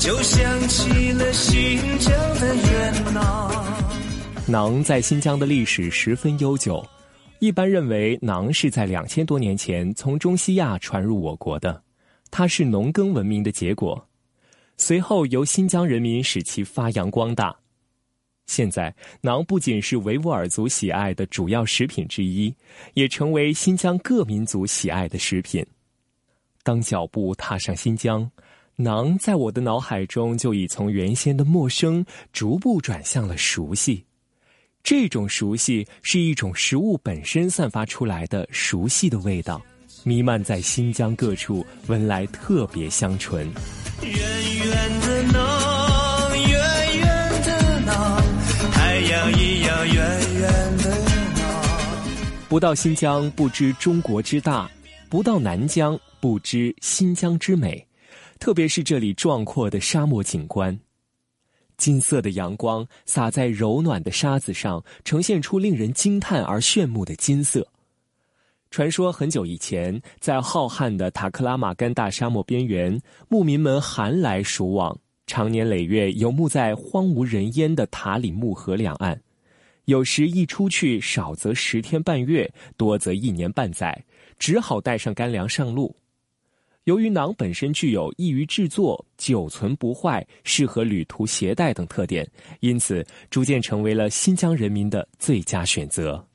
[0.08, 3.52] 就想起了新疆的元朗。
[4.48, 6.82] 馕在新疆的历史十分悠久，
[7.40, 11.84] 一般认为馕是在两千多年前从中西亚传入我国的。
[12.32, 14.02] 它是农耕文明的结果，
[14.78, 17.54] 随后由新疆人民使其发扬光大。
[18.46, 22.56] 现在，馕不仅是维吾尔族喜爱的主要食品之一，
[22.94, 25.66] 也成为新疆各民族喜爱的食品。
[26.64, 28.30] 当脚步踏上新疆，
[28.78, 34.06] 馕在我的脑海中就已从原先的陌生，逐步转向了熟悉。
[34.84, 39.60] 这种熟悉是一种食物本身散发出来的熟悉的味道。
[40.04, 43.52] 弥漫在新疆各处，闻来特别香醇。
[44.04, 48.22] 远远的那，远远的那，
[48.72, 49.96] 太阳一样远
[50.36, 51.04] 远的
[51.36, 52.48] 那。
[52.48, 54.70] 不到新疆不知中国之大，
[55.10, 57.87] 不到南疆不知新疆之美。
[58.40, 60.80] 特别是这里壮阔的沙漠景观，
[61.78, 67.68] 金色的阳光洒在柔暖的沙子上，呈现出令人惊叹而炫目的金色。
[68.70, 79.20] 传说很久以前，在浩瀚的塔克拉玛干大沙漠边缘，牧民们寒来暑往，常年累月游牧在荒无人烟的塔里木河两岸。
[79.86, 84.04] 有时一出去，少则十天半月，多则一年半载，
[84.38, 85.96] 只好带上干粮上路。
[86.88, 92.26] 由于馕本身具有易于制作、久存不坏、适合旅途携带等特点，
[92.62, 96.26] 因此逐渐成为了新疆人民的最佳选择。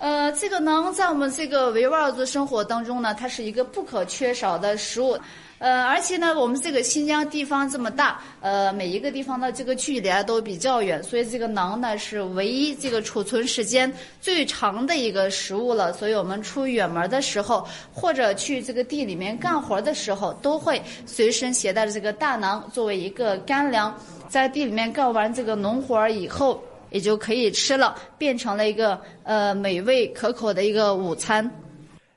[0.00, 5.18] 呃，这个馕在我们这个维吾尔族生活当中呢，它是一个不可缺少的食物。
[5.58, 15.92] 呃，而且呢，我们这个新疆地方这么大，呃，每一个地方的这个距离啊都比较远，所以这个馕呢是唯一这个储存时间最长的一个食物了。
[15.92, 23.94] 所以我们出远门的时候，或者去这个地里面干活的时候，都会随身携带这个大馕作为一个干粮，
[24.30, 26.58] 在地里面干完这个农活儿以后。
[26.90, 31.50] 也就可以吃了，变成了一个呃美味可口的一个午餐。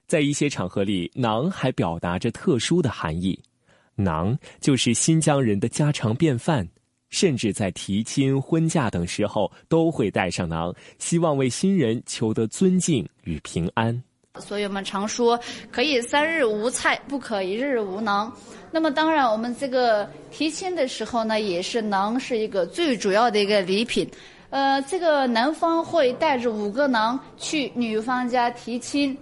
[0.07, 3.39] 在一些场合里，馕还表达着特殊的含义。
[3.95, 6.67] 馕就是新疆人的家常便饭，
[7.09, 14.03] 甚至在提亲、婚嫁等时候都会带上馕，希望为新人求得尊敬与平安。
[14.39, 15.39] 所以我们常说，
[15.71, 18.31] 可以三日无菜，不可一日无馕。
[18.71, 24.09] 那么当然，我们这个提亲的时候呢，也是馕是一个最主要的一个礼品。
[24.53, 29.17] 呃，这个男方会带着五个馕去女方家提亲，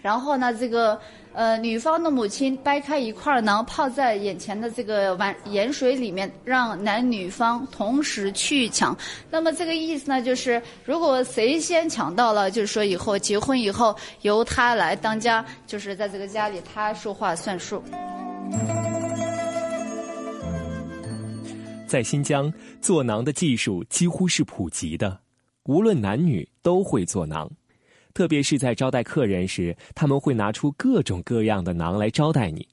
[0.00, 0.98] 然后呢，这个
[1.34, 8.96] 呃女方的母亲掰开一块馕泡在眼前的这个碗盐水里面，让男女方同时去抢。
[9.30, 17.82] 那么这个意思呢，就是如果谁先抢到了，就是说以后结婚以后由他来当家，就是在这个家里他说话算数。
[21.86, 25.20] 在新疆，做馕的技术几乎是普及的，
[25.64, 27.48] 无论男女都会做馕。
[28.12, 32.66] 特别是在招待客人时，他们会拿出各种各样的馕来招待你。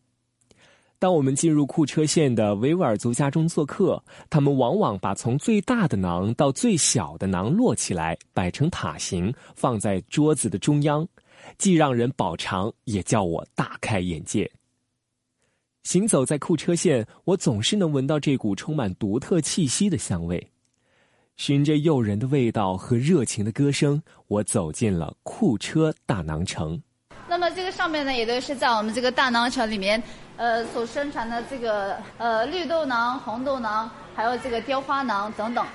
[0.97, 11.05] 当我们进入库车县的维吾尔族家中做客，他们往往把从最大的馕到最小的馕摞起来，摆成塔形，放在桌子的中央，
[11.57, 14.49] 既让人饱尝，也叫我大开眼界。
[15.83, 20.49] 行走在库车县，我总是能闻到这股充满独特气息的香味。
[21.35, 26.81] 循着诱人的味道和热情的歌声，我走进了库车大馕城。
[27.27, 30.01] 那么这个上面呢，也都是在我们这个大馕城里面，
[30.37, 35.65] 呃，所生产的这个呃绿豆馕、红豆馕，还有这个雕花馕等等。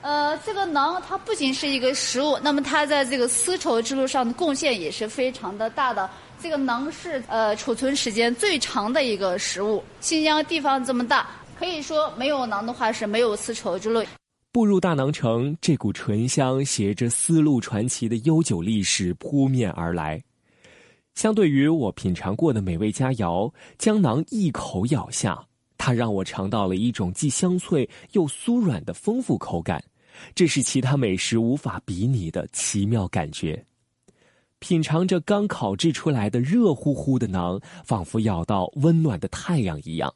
[0.00, 6.10] 呃，这个馕它不仅是一个食物，那么它在这个丝绸之路上的贡献也是非常的大的。
[6.42, 9.80] 这个馕是呃储存时间最长的一个食物。
[10.00, 14.02] 新疆地方这么大，可以说没有馕的话是没有丝绸之路。
[14.50, 20.20] 步入大馕城，这股醇香携着丝路传奇的悠久历史扑面而来。
[21.14, 25.40] 相对于我品尝过的美味佳肴，将馕一口咬下，
[25.78, 29.80] 它让我尝到了一种既香脆又酥软的丰富口感，
[30.34, 33.64] 这是其他美食无法比拟的奇妙感觉。
[34.62, 40.14] 品尝着刚烤制出来的热乎乎的馕，仿佛咬到温暖的太阳一样。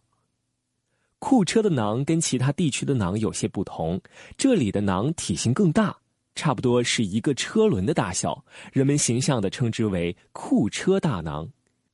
[1.19, 4.01] 库车的馕跟其他地区的馕有些不同，
[4.39, 5.97] 这里的馕体型更大，
[6.37, 11.49] 差不多是一个车轮的大小，人们形象地称之为“库车大馕”。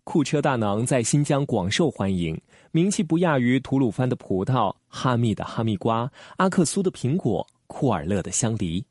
[0.04, 2.38] 库车大馕在新疆广受欢迎，
[2.70, 8.84] 名气不亚于吐鲁番的葡萄、哈密的哈密瓜、阿克苏的苹果、库尔勒的香梨。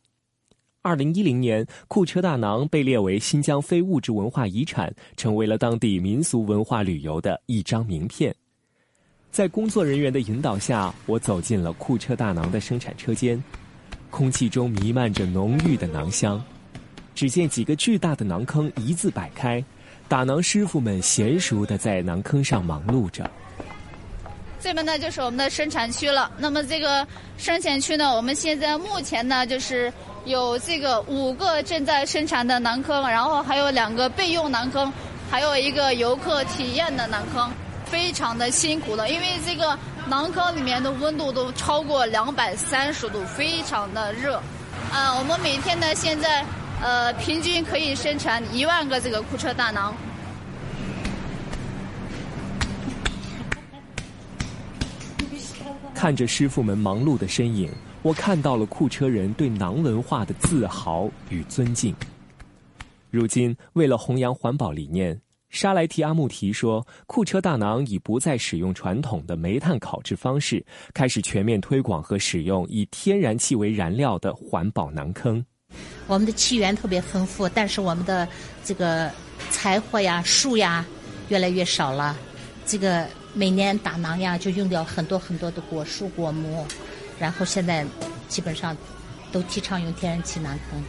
[0.84, 8.34] 二零一零年，库车大馕被列为新疆非物质文化遗产，成为了当地民俗文化旅游的一张名片。
[9.30, 13.42] 在工作人员的引导下，我走进了库车大馕的生产车间，
[14.10, 16.44] 空气中弥漫着浓郁的馕香。
[17.14, 19.64] 只见几个巨大的馕坑一字摆开，
[20.08, 23.30] 打馕师傅们娴熟地在馕坑上忙碌着。
[24.60, 26.32] 这边呢就是我们的生产区了。
[26.40, 29.94] 那么这个生产区呢，我们现在目前呢就是。
[30.26, 34.92] 有这个五个正在生产的馕坑，然后还有两个备用馕坑，
[35.30, 37.52] 还有一个游客体验的馕坑，
[37.86, 39.78] 非常的辛苦了，因为这个
[40.10, 44.42] 馕坑里面的温度都超过两百三十度，非常的热。
[44.92, 46.46] 啊，我们每天呢现在
[46.82, 49.92] 呃平均可以生产一万个这个库车大馕。
[55.96, 57.72] 看着师傅们忙碌的身影。
[58.04, 61.96] 我看到了库车人对馕文化的自豪与尊敬。
[63.12, 75.46] 如今，为了弘扬环保理念，沙莱提阿木提说，库车大馕已不再使用传统的煤炭烤制方式，开始全面推广和使用以天然气为燃料的环保馕坑。
[76.08, 78.28] 我们的气源特别丰富，但是我们的
[78.64, 79.12] 这个
[79.52, 80.84] 柴火呀、树呀
[81.30, 82.18] 越来越少了。
[82.66, 86.66] 这个每年打馕呀，就用掉很多很多的果树果木。
[87.22, 87.86] 然后现在
[88.28, 88.76] 基本上
[89.32, 90.84] 都提倡用天然气囊坑。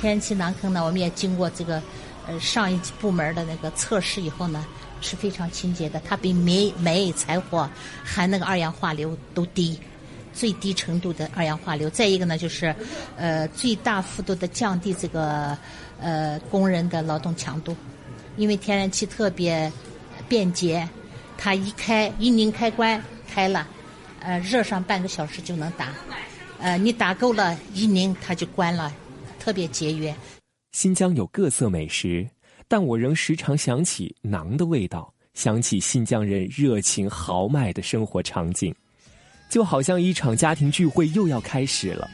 [0.00, 1.80] 天然气囊坑呢，我们也经过这个
[2.26, 4.64] 呃上一级部门的那个测试以后呢，
[5.02, 6.00] 是非常清洁的。
[6.02, 7.68] 它比煤煤柴火
[8.02, 9.78] 含那个二氧化硫都低，
[10.32, 11.90] 最低程度的二氧化硫。
[11.90, 12.74] 再一个呢，就是
[13.16, 15.56] 呃最大幅度的降低这个
[16.00, 17.76] 呃工人的劳动强度，
[18.36, 19.70] 因为天然气特别
[20.28, 20.88] 便捷，
[21.36, 23.68] 它一开一拧开关开了。
[24.24, 25.92] 呃，热上半个小时就能打，
[26.58, 28.90] 呃，你打够了，一拧它就关了，
[29.38, 30.14] 特别节约。
[30.72, 32.26] 新疆有各色美食，
[32.66, 38.74] 但我仍时常想起馕的味道，想起新疆人热情豪迈的生活场景，
[39.50, 42.08] 就好像一场家庭聚会又要开始了。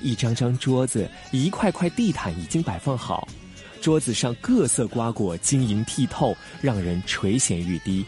[0.00, 3.28] 一张张桌子，一块块地毯已经摆放好，
[3.80, 8.04] 桌子上各色瓜果晶莹剔透，让人垂涎欲滴。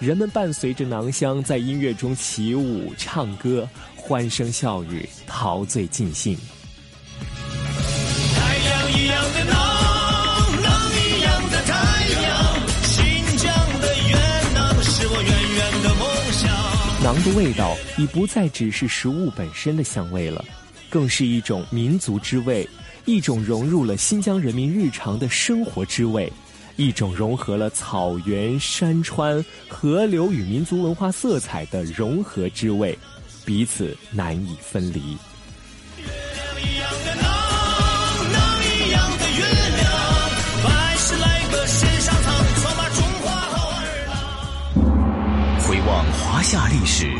[0.00, 6.38] 人们伴随着馕香在音乐中起舞、唱歌，欢声笑语，陶醉尽兴。
[8.36, 9.56] 太阳一样的馕，
[10.62, 11.74] 馕一样的太
[12.22, 12.32] 阳，
[12.84, 16.48] 新疆的元囊是我远远的梦想。
[17.02, 20.44] 馕的味道已不再只是食物本身的香味了，
[20.88, 22.68] 更是一种民族之味，
[23.04, 26.32] 一种融入了新疆人民日常的生活之味。
[26.78, 32.96] 一种融合了草原、山川、河流与民族文化色彩的融合之味，
[33.44, 35.18] 彼此难以分离。
[45.66, 47.10] 回望华夏历史，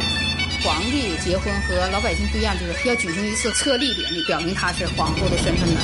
[0.62, 5.80] 皇帝结婚和老百姓不一样，就是要举行一次册立典礼，表明他是皇后的身份的。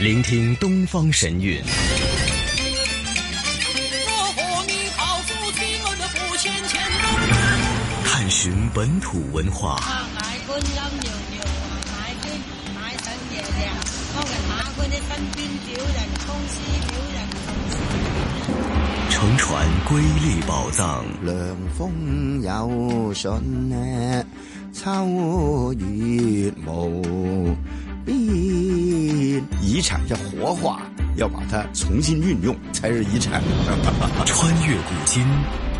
[0.00, 1.62] 聆听东方神韵。
[8.38, 9.78] 寻本土文化。
[19.08, 21.02] 乘船瑰丽宝藏。
[21.22, 24.24] 凉风有信呢，
[24.70, 27.56] 秋月无
[28.04, 28.14] 边。
[29.62, 30.82] 遗产要活化，
[31.16, 33.42] 要把它重新运用，才是遗产。
[34.26, 35.24] 穿越古今，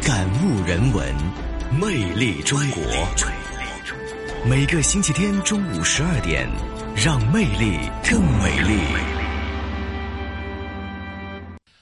[0.00, 1.14] 感悟人文，
[1.72, 2.82] 魅力中国。
[4.48, 6.48] 每个星期天中午十二点，
[6.96, 8.80] 让魅力更美丽。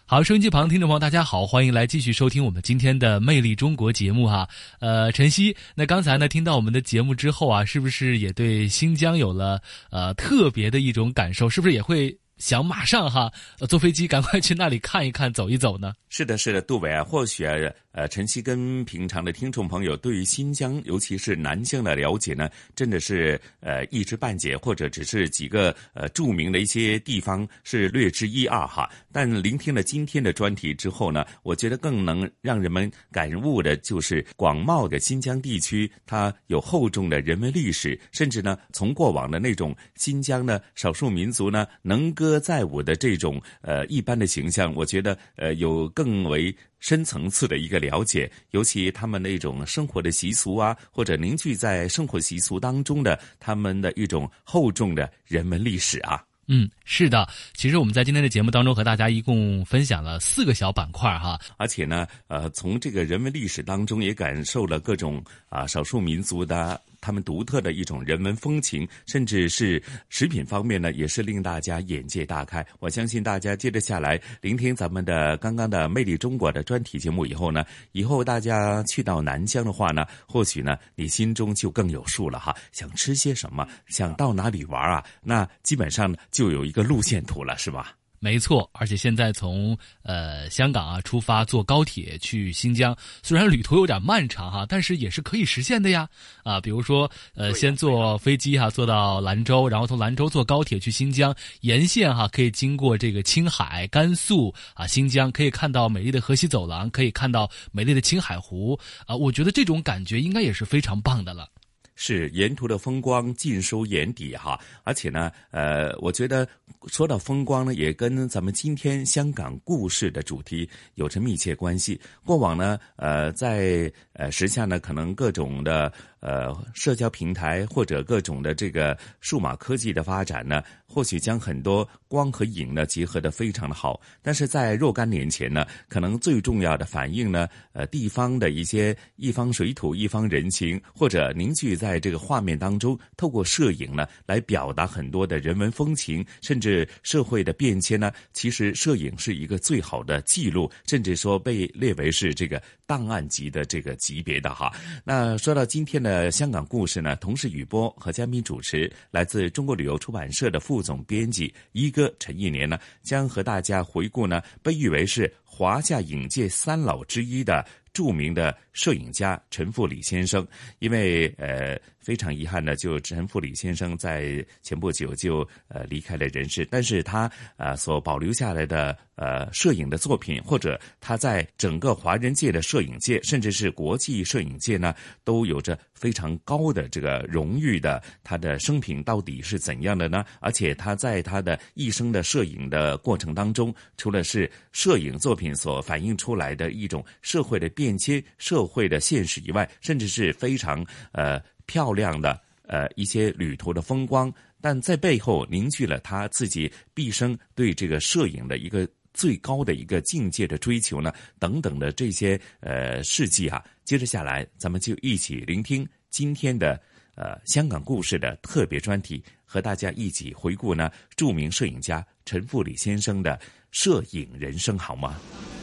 [0.07, 4.49] 好，收音机旁听众朋友，大家好，欢迎来继续收听我们今天的《魅力中国》节目哈。
[4.81, 9.61] 呃，晨曦，那刚才呢听到我们的节目之后啊，是不是也对新疆有了
[9.91, 11.49] 呃特别的一种感受？
[11.49, 12.17] 是不是也会？
[12.39, 13.33] 想马上哈，
[13.69, 15.95] 坐飞机赶快去那里看一看、走一走呢？
[16.09, 17.55] 是的，是的，杜伟啊，或许啊，
[17.93, 28.89] 呃，晨曦跟平常的听众朋友对于新疆，尤其是南疆的了解呢，真的是呃一知半解，或者只是几个呃著名的一些地方是略知一二哈。
[29.13, 42.24] 但聆听了今天的专题之后呢，我觉得更能让人们感悟的就是广袤的新疆地区，它有厚重的人文历史，甚至呢，从过往的那种新疆呢少数民族呢能歌。
[42.25, 56.25] 歌载舞的这种呃一般的形象，我觉得呃有更为深层次的一个了解，尤其他们那种生活的习俗啊，或者凝聚在生活习俗当中的他们的一种厚重的人文历史啊。
[56.47, 66.81] 嗯，是的，其实我们在今天的节目当中和大家一共分享了四个小板块哈，而且呢，呃，从这个人文历史当中也感受了各种啊少数民族的。
[67.05, 72.67] 他们独特的一种人文风情，甚至是食品方面呢，也是令大家眼界大开。
[72.79, 82.57] 我相信大家接着下来聆听咱们的刚刚的《魅力中国》的专题节目以后呢，以后大家去到南疆的话呢，或许呢，你心中就更有数了哈。
[82.73, 85.05] 想吃些什么，想到哪里玩啊？
[85.23, 87.95] 那基本上就有一个路线图了，是吧？
[88.25, 96.09] 没错，而且现在从呃香港啊出发坐高铁去新疆，虽然旅途有点漫长哈，但是也是可以实现的呀。
[96.43, 111.47] 啊，比如说呃先坐飞机哈坐到兰州，然后从兰州坐高铁去新疆，沿线哈可以经过这个青海、甘肃啊新疆，可以看到美丽的河西走廊，可以看到美丽的青海湖啊，我觉得这种感觉应该也是非常棒的了。
[111.95, 116.47] 是沿途的风光尽收眼底哈，而且呢，呃，我觉得
[116.87, 122.01] 说到风光呢，也跟咱们今天香港故事的主题有着密切关系。
[122.25, 125.93] 过往呢，呃，在呃时下呢，可能各种的。
[126.25, 134.01] 呃，社交平台或者各种的这个数码科技的发展呢，或许将很多光和影呢结合的非常的好。
[134.23, 148.11] 但是在若干年前呢，可能最重要的反映呢，呃，地方的一些一方水土、一方人情，或者凝聚在这个画面当中，透过摄影呢来表达很多的人文风情，甚至社会的变迁呢。
[148.33, 154.71] 其实摄影是一个最好的记录，甚至说被列为是这个档案级的这个级别的哈。
[155.03, 156.31] 那说到今天的。
[156.35, 170.45] 香港故事呢，同时雨波和嘉宾主持，来自中国旅游出版社的副总编辑一哥陈一年呢，将和大家回顾呢，被誉为是华夏影界三老之一的著名的摄影家陈复礼先生，
[170.81, 171.79] 因为呃。
[172.05, 175.39] 非常遗憾的，就陈复礼先生在前不久就
[175.69, 176.69] 呃离开了人世。
[176.71, 184.95] 但是他呃所保留下来的呃摄影的作品，或者他在整个华人界的摄影界，甚至是国际摄影界呢，
[185.25, 188.03] 都有着非常高的这个荣誉的。
[188.23, 190.25] 他的生平到底是怎样的呢？
[190.41, 201.43] 而且他在他的一生的摄影的过程当中，除了是摄影作品所反映出来的一种社会的变迁、社会的现实以外，甚至是非常呃。
[201.67, 213.65] 漂亮的呃一些旅途的风光，但在背后凝聚了他自己毕生对这个摄影的一个最高的一个境界的追求呢，等等的这些呃事迹啊。
[213.85, 216.79] 接着下来，咱们就一起聆听今天的
[217.15, 223.41] 呃香港故事的特别专题，和大家一起回顾呢著名摄影家陈富礼先生的
[223.71, 225.15] 摄影人生，好吗？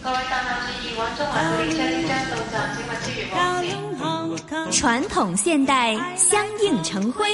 [0.02, 1.78] 各位大家注意，往中环火车
[2.08, 4.72] 站到站，请勿超越黄线。
[4.72, 7.26] 传统现代相映成辉，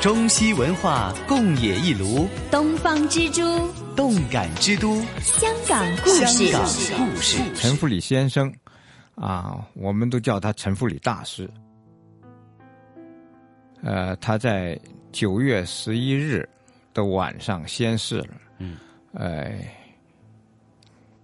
[0.00, 3.42] 中西文化共冶一炉，东方之珠，
[3.94, 6.46] 动感之都，香港故事。
[6.46, 7.36] 香港故事。
[7.54, 8.50] 陈复礼先生，
[9.14, 11.46] 啊，我们都叫他陈复礼大师。
[13.82, 14.80] 呃，他在
[15.12, 16.48] 九月十一日
[16.94, 18.34] 的晚上仙逝了。
[18.56, 18.78] 嗯，
[19.12, 19.76] 哎。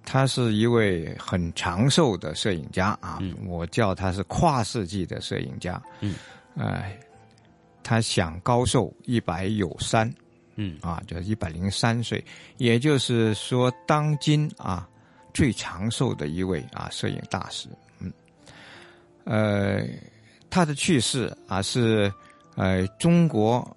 [0.08, 5.82] 他是一位很长寿的摄影家啊，我叫他是跨世纪的摄影家。
[6.00, 6.14] 嗯，
[6.56, 6.96] 哎，
[7.86, 10.12] 他享高寿一百有三。
[10.56, 12.24] 嗯，啊，就是一百零三岁，
[12.56, 14.88] 也就是说，当今啊
[15.34, 17.68] 最长寿的一位啊摄影大师。
[18.00, 18.10] 嗯，
[19.24, 19.86] 呃，
[20.48, 22.10] 他的去世啊是
[22.54, 23.76] 呃中国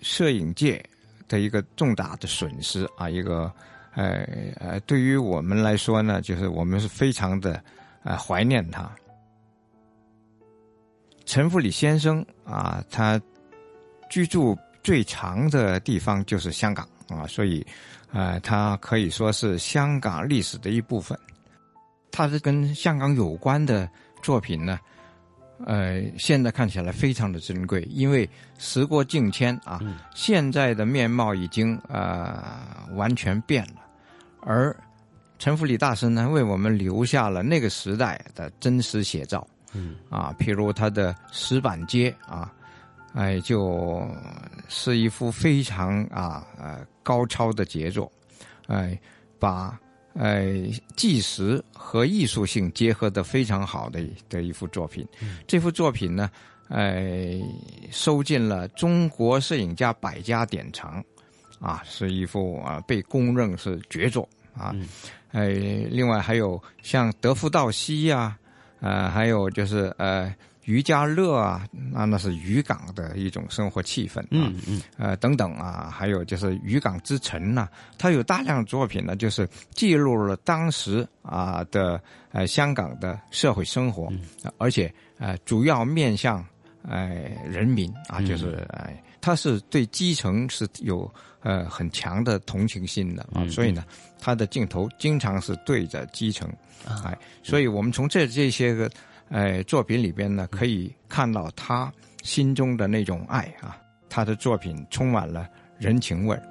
[0.00, 0.80] 摄影界
[1.26, 3.52] 的一个重大的损失啊，一个
[3.94, 4.24] 呃
[4.60, 7.60] 呃，对于我们来说呢，就是我们是非常的
[8.04, 8.88] 呃怀念他。
[11.26, 13.20] 陈福礼先生啊，他
[14.08, 14.56] 居住。
[14.82, 17.66] 最长的地方就是香港啊，所以，
[18.12, 21.18] 呃，他可以说是香港历史的一部分。
[22.12, 23.90] 他是跟香港有关的
[24.22, 24.78] 作品呢，
[25.64, 29.80] 呃，现在看起来非常的珍贵，因为时过境迁啊，
[30.14, 32.40] 现在的面貌已经呃
[32.92, 33.82] 完全变了。
[34.40, 34.72] 而
[35.36, 42.52] 陈福礼大师呢，为我们留下了那个时代的真实写照，嗯啊，譬如他的石板街啊。
[43.14, 44.06] 哎，就
[44.68, 48.12] 是一幅非常啊呃高超的杰作，
[48.66, 49.00] 哎，
[49.38, 49.80] 把
[50.12, 55.06] 哎纪实和艺术性结合的非常好的的一幅作品。
[55.46, 56.30] 这幅作品呢，
[56.68, 57.40] 哎，
[57.90, 61.02] 收进了中国摄影家百家典藏，
[61.58, 64.76] 啊，是一幅啊被公认是绝作啊。
[65.32, 65.48] 哎，
[65.88, 68.38] 另外还有像德夫道西呀，
[68.80, 70.34] 呃，还有就是呃。
[70.66, 82.02] 渔家乐啊，那那是渔港的一种生活气氛啊，嗯嗯，呃等等啊，还有就是渔港之城呐，它有大量作品呢，就是记录了当时啊的
[82.32, 84.12] 呃香港的社会生活，
[84.58, 86.44] 而且呃主要面向
[86.82, 91.08] 哎人民啊，就是哎，他是对基层是有
[91.46, 93.84] 呃很强的同情心的啊，所以呢，
[94.18, 96.50] 他的镜头经常是对着基层，
[97.04, 98.90] 哎，所以我们从这这些个。
[99.28, 101.92] 呃，作品里边呢，可以看到他
[102.22, 103.76] 心中的那种爱啊。
[104.08, 106.42] 他的作品充满了人情味儿。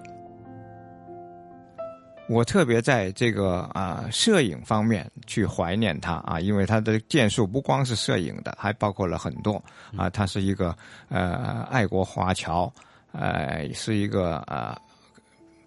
[2.27, 9.63] 我特别在这个啊摄影方面去怀念他啊，因为他的建树不光是摄影的，还包括了很多
[9.95, 10.09] 啊。
[10.09, 10.75] 他是一个
[11.07, 12.69] 呃爱国华侨，
[13.13, 14.75] 呃是一个呃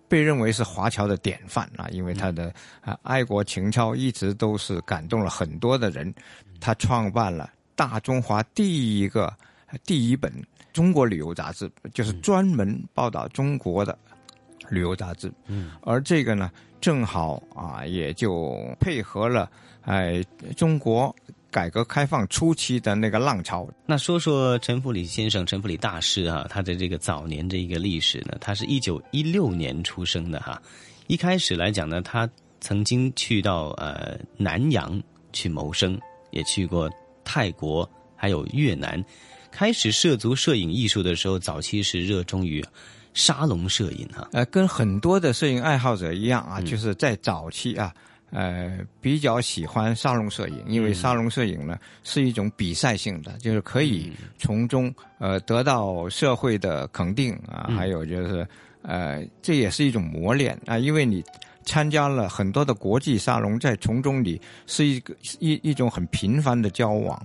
[0.08, 6.12] 被认为是华侨的典范啊，因为他的啊爱国情操一直都是感动了很多的人。
[6.60, 9.32] 他创办了大中华第一个、
[9.84, 10.32] 第一本
[10.72, 13.96] 中国旅游杂志，就是专门报道中国的
[14.68, 15.32] 旅游杂志。
[15.46, 16.50] 嗯，而这个呢，
[16.80, 19.48] 正好啊，也就配合了
[19.82, 20.20] 哎
[20.56, 21.14] 中国
[21.50, 23.68] 改革开放初期的那个浪潮。
[23.86, 28.36] 那说说陈福礼先生、陈福礼大师啊，他的这个早年的一个历史呢？
[28.40, 30.60] 他是一九一六年出生的哈。
[31.06, 32.28] 一开始来讲呢，他
[32.60, 35.98] 曾经去到呃南洋去谋生。
[36.30, 36.90] 也去过
[37.24, 39.02] 泰国，还有越南。
[39.50, 42.62] 开始涉足摄影艺术的时候，早期是热衷于
[43.14, 44.28] 沙龙摄影哈。
[44.32, 47.94] 呃，跟很多的摄影爱好者一样啊，就是在早期啊，
[48.30, 58.46] 呃，比较喜欢沙龙摄影，因为沙龙摄影呢是一种比赛性的，就是可以从中呃得到社会的肯定啊，还有就是
[58.82, 61.24] 呃，这也是一种磨练啊，因为你。
[61.64, 67.22] 参加了很多的国际沙龙，在从中你是一个一一种很频繁的交往，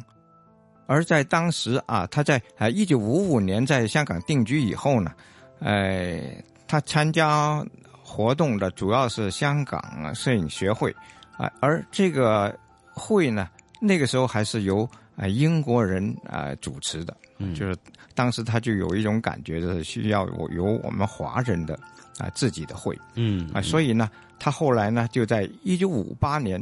[0.85, 5.13] 而在当时啊，他在啊一九五五年在香港定居以后呢，
[5.59, 6.19] 呃，
[6.67, 7.65] 他参加
[8.13, 10.95] 活动的主要是香港摄影学会。
[11.35, 12.55] 啊，而这个
[12.93, 13.49] 会呢，
[13.81, 17.17] 那个时候还是由啊英国人啊主持的，
[17.55, 17.75] 就是
[18.13, 21.73] 当时他就有一种感觉，就是需要我由我们华人的
[22.19, 24.09] 啊自己的会，嗯啊，所以呢。
[24.39, 26.61] 他后来呢，就在一九五八年，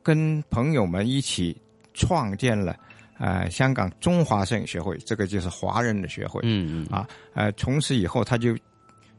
[0.00, 1.60] 跟朋友们一起
[1.92, 2.76] 创建了
[3.18, 6.40] 呃香港中华摄影学会，这个就是华人的学会。
[6.44, 6.96] 嗯嗯。
[6.96, 8.56] 啊，呃，从此以后他就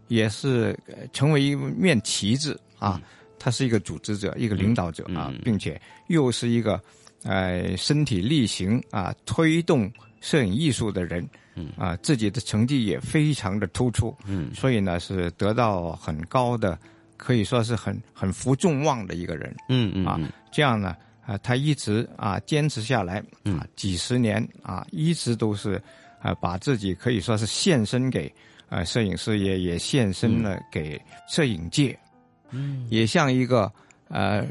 [0.10, 0.78] 也是
[1.14, 3.02] 成为一面旗帜啊，
[3.40, 6.78] 他是一个组织者，一个领导者啊，并且又是一个
[7.24, 9.90] 呃身体力行啊推动
[10.20, 11.26] 摄影艺术的人。
[11.56, 14.16] 嗯啊，自己的成绩也非常的突出。
[14.26, 16.78] 嗯，所以呢是得到很高的。
[17.18, 20.18] 可以说是很很负众望的一个人，嗯嗯啊，
[20.54, 20.96] 这样呢
[21.26, 25.82] 啊，他一直啊坚持下来啊几十年啊，一直都是
[26.22, 28.34] 啊把自己可以说是献身给
[28.70, 31.98] 啊摄影师也，也献身了给摄影界，
[32.52, 33.72] 嗯，也像一个
[34.08, 34.46] 呃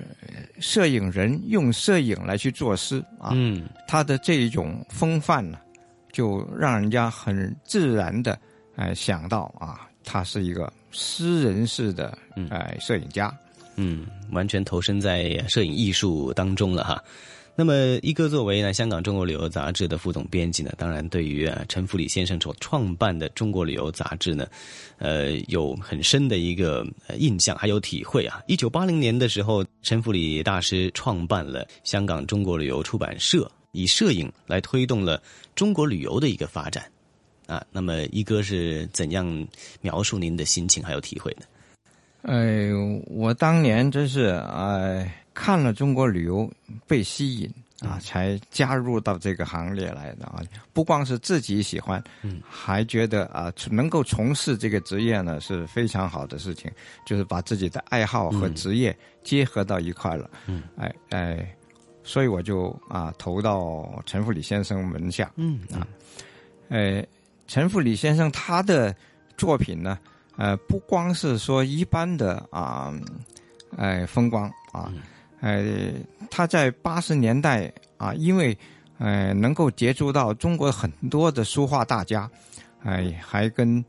[0.61, 5.59] 摄影人用摄影来去作诗啊，嗯，他的这一种风范呢，
[6.13, 8.39] 就让人家很自然的
[8.77, 10.73] 呃想到啊，他是一个。
[10.91, 12.17] 诗人式的
[12.49, 13.31] 呃摄影家，
[13.77, 17.05] 嗯，完全投身在摄影艺术当中了哈。
[17.61, 24.47] 那么，一哥作为呢香港《中国旅游》杂志的副总编辑呢，当然对于啊陈福礼先生所创办的《中国旅游》杂志呢，
[24.99, 26.87] 呃，有很深的一个
[27.17, 28.41] 印象还有体会啊。
[28.47, 33.39] 一九八零年的时候，陈福礼大师创办了香港《中国旅游出版社》，
[33.73, 35.21] 以摄影来推动了
[35.57, 36.85] 中国旅游的一个发展
[37.49, 37.61] 啊。
[37.73, 39.27] 那么，一哥是怎样
[39.81, 41.45] 描述您的心情还有体会呢？
[42.23, 42.71] 哎，
[43.09, 45.13] 我当年真是哎。
[45.39, 46.51] 看了中国旅游
[46.89, 47.49] 被吸引
[47.81, 50.43] 啊，才加入到这个行列来的啊。
[50.73, 56.69] 不光是自己喜欢，嗯，还觉得啊，能够从事这个职业呢是非常好的事情，
[57.07, 60.29] 就是把自己的爱好和职业结合到一块了。
[60.47, 61.57] 嗯，哎哎，
[62.03, 65.31] 所以我就啊投到陈复礼先生门下。
[65.37, 65.87] 嗯啊，
[66.69, 67.07] 哎，
[67.47, 68.93] 陈复礼先生他的
[69.37, 69.97] 作品呢，
[70.37, 72.93] 呃，不光是说一般的啊，
[73.77, 74.93] 哎风光啊。
[75.41, 75.93] 呃，
[76.31, 78.57] 他在八十年代啊，因为
[78.99, 82.29] 呃能够接触到中国很多的书画大家，
[82.83, 83.85] 哎，还跟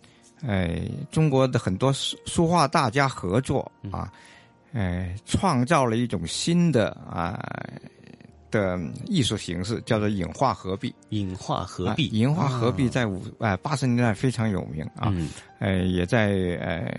[0.45, 0.81] 哎
[1.11, 4.13] 中国的很多书书画大家合作啊，
[4.73, 7.43] 哎，创造了一种新的啊
[8.51, 10.93] 的艺术形式，叫做影画合璧。
[11.09, 15.11] 影画合璧，影画合璧在五哎八十年代非常有名啊，
[15.57, 16.29] 哎也在
[16.61, 16.93] 呃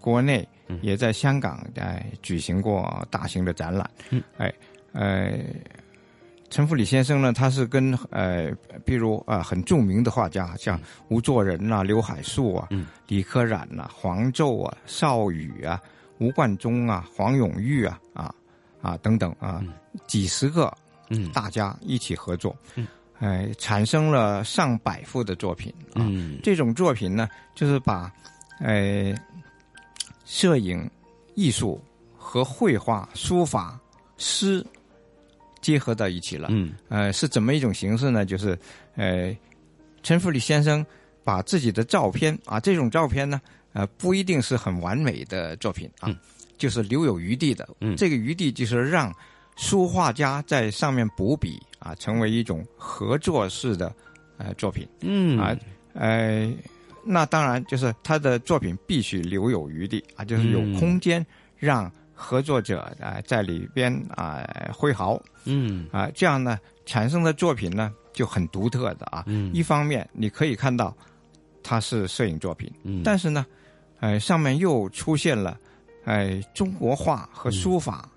[0.00, 0.46] 国内。
[0.80, 3.90] 也在香港哎举行过大型的展览，
[4.38, 4.52] 哎，
[4.92, 5.38] 呃，
[6.50, 8.50] 陈福礼先生呢，他是跟呃，
[8.84, 12.68] 比如啊，很著名的画家，像吴作人呐、刘海粟啊、
[13.08, 15.80] 李可染呐、黄胄啊、邵羽啊、
[16.18, 18.34] 吴冠中啊、黄永玉啊啊
[18.80, 19.62] 啊等等啊，
[20.06, 20.72] 几十个
[21.32, 22.56] 大家一起合作，
[23.18, 26.06] 哎，产生了上百幅的作品啊。
[26.42, 28.10] 这种作品呢，就是把
[28.60, 29.14] 哎。
[30.24, 30.90] 摄影、
[31.34, 31.80] 艺术
[32.16, 33.78] 和绘画、书法、
[34.16, 34.64] 诗
[35.60, 36.48] 结合到一起了。
[36.50, 38.24] 嗯，呃，是怎么一种形式呢？
[38.24, 38.58] 就是，
[38.96, 39.36] 呃，
[40.02, 40.84] 陈福礼先生
[41.22, 43.40] 把自己的照片啊，这种照片呢，
[43.72, 46.08] 呃，不一定是很完美的作品啊，
[46.56, 47.68] 就是留有余地的。
[47.80, 49.14] 嗯，这个余地就是让
[49.56, 53.94] 书画家在上面补笔啊，成为一种合作式的
[54.38, 54.88] 呃作品。
[55.00, 55.56] 嗯啊，
[55.92, 56.52] 呃。
[57.06, 61.24] 那当然，就是他的作品必须留有余地啊，就是有空间
[61.56, 64.42] 让合作者啊在里边啊
[64.72, 65.86] 挥毫，嗯。
[65.92, 69.24] 啊，这样呢产生的作品呢就很独特的啊。
[69.26, 70.96] 嗯，一方面你可以看到
[71.62, 73.44] 它是摄影作品，嗯，但是呢，
[74.00, 75.58] 呃，上面又出现了
[76.04, 78.08] 哎中国画和书法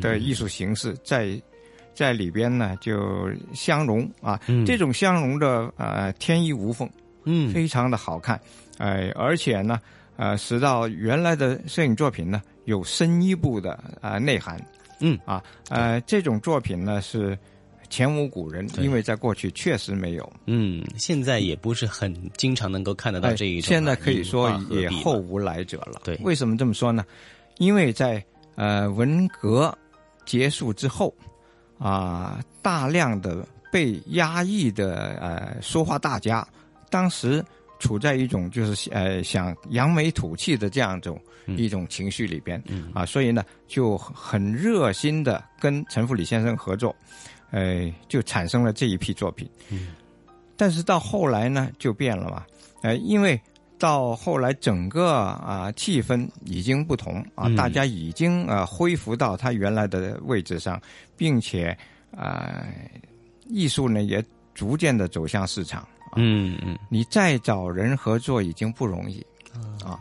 [0.00, 1.40] 的艺术形式在
[1.94, 6.88] 在里边呢就相融啊，这种相融的呃天衣无缝。
[7.26, 8.40] 嗯，非常的好看，
[8.78, 9.80] 哎，而且呢，
[10.16, 14.64] 呃，使到原来的摄影作品呢有深一步的啊内涵，
[15.00, 15.18] 嗯。
[15.24, 17.36] 啊，呃，这种作品呢是
[17.90, 26.00] 前无古人，因为在过去确实没有，嗯，现在也不是很经常能够看得到这一种，现在可以说也后无来者了。
[26.04, 27.04] 对，为什么这么说呢？
[27.58, 28.24] 因为在
[28.54, 29.76] 呃文革
[30.24, 31.12] 结束之后，
[31.78, 36.46] 啊，大量的被压抑的呃说话大家。
[36.90, 37.44] 当时
[37.78, 41.20] 处在一种就是呃想扬眉吐气的这样一种
[41.56, 42.62] 一种情绪里边，
[42.94, 46.94] 啊，所以呢就很热心的跟陈福礼先生合作，
[47.50, 49.48] 呃，就产生了这一批作品。
[50.56, 52.44] 但是到后来呢就变了嘛，
[52.82, 53.38] 呃，因为
[53.78, 60.80] 到后来整个啊气氛已经不同啊，大家已经啊恢复到他原来的位置上，
[61.14, 61.76] 并且
[62.10, 62.64] 啊
[63.48, 64.24] 艺术呢也
[64.54, 65.86] 逐渐的走向市场。
[66.16, 69.24] 嗯嗯，你再找人合作已经不容易。
[69.84, 70.00] 啊，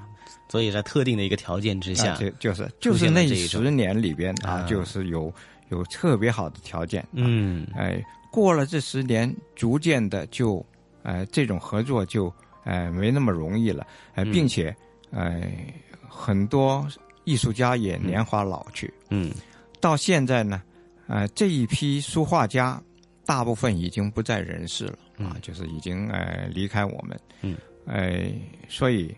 [0.50, 5.34] 所以在特定的一个条件之下，就就是就是那十年里边啊，就是有
[5.70, 7.06] 有特别好的条件。
[7.14, 10.66] 嗯，哎，过了这十年，逐渐的就，
[11.04, 13.88] 哎，这种合作就哎没那么容易了。
[14.14, 14.76] 哎，并且
[15.12, 15.74] 哎，
[16.10, 16.86] 很多
[17.24, 18.94] 艺术家也年华老去。
[19.10, 19.32] 嗯，
[19.80, 20.62] 到现在呢，
[21.08, 22.82] 呃，这一批书画家。
[23.26, 27.20] 大部分已经不在人世了啊，就是已经呃离开我们。
[27.42, 27.56] 嗯，
[27.86, 28.32] 哎，
[28.70, 29.14] 所以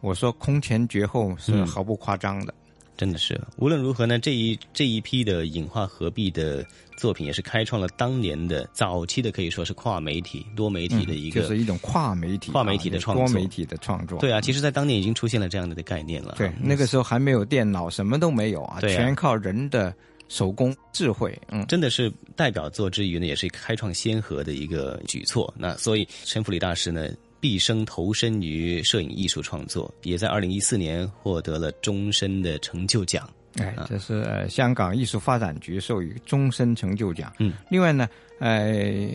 [0.00, 2.54] 我说空前绝后是毫不夸张的，
[2.96, 3.40] 真的是。
[3.56, 6.64] 无论如何呢，这一这一批的影画合璧的
[6.96, 14.18] 作品，也是开创了当年的早期的可以说是跨媒体、多媒体的一个，就是一种跨媒体、跨媒体的创作、多媒体的创作。
[14.18, 16.34] 对啊，其实，在当年已经出现了这样的概念了。
[16.36, 19.94] 对，那个时候还没有电脑，什么都没有啊，全靠人的。
[20.30, 25.52] 手工智慧，嗯，真的是代表作之余呢，也是开创先河的一个举措。
[25.58, 27.10] 那所以陈福礼大师呢，
[27.40, 33.28] 毕生投身于摄影艺术创作，也在二零一四年获得了终身的成就奖
[33.58, 37.32] 哎，这是、呃、香港艺术发展局授予终身成就奖。
[37.40, 38.08] 嗯，另外呢，
[38.38, 39.10] 呃，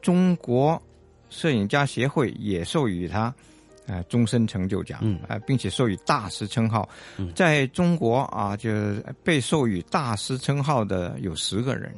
[0.00, 0.80] 中国
[1.28, 3.34] 摄影家协会也授予他。
[3.90, 6.88] 呃，终身成就奖，嗯，呃，并且授予大师称号。
[7.16, 11.92] 嗯、在中国啊，就是被授予大师称号的有十个人。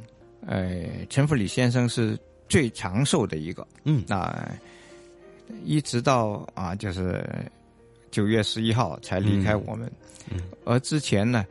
[0.46, 2.18] 呃，陈福礼先生是
[2.48, 3.66] 最长寿的一个。
[3.84, 4.50] 嗯，那
[5.64, 7.22] 一直到啊，就是
[8.10, 9.92] 九月十一号才离开我们。
[10.30, 11.44] 嗯，而之前呢，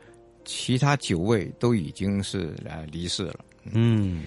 [0.44, 3.36] 其他九位都已经是呃离世了。
[3.70, 4.24] 嗯，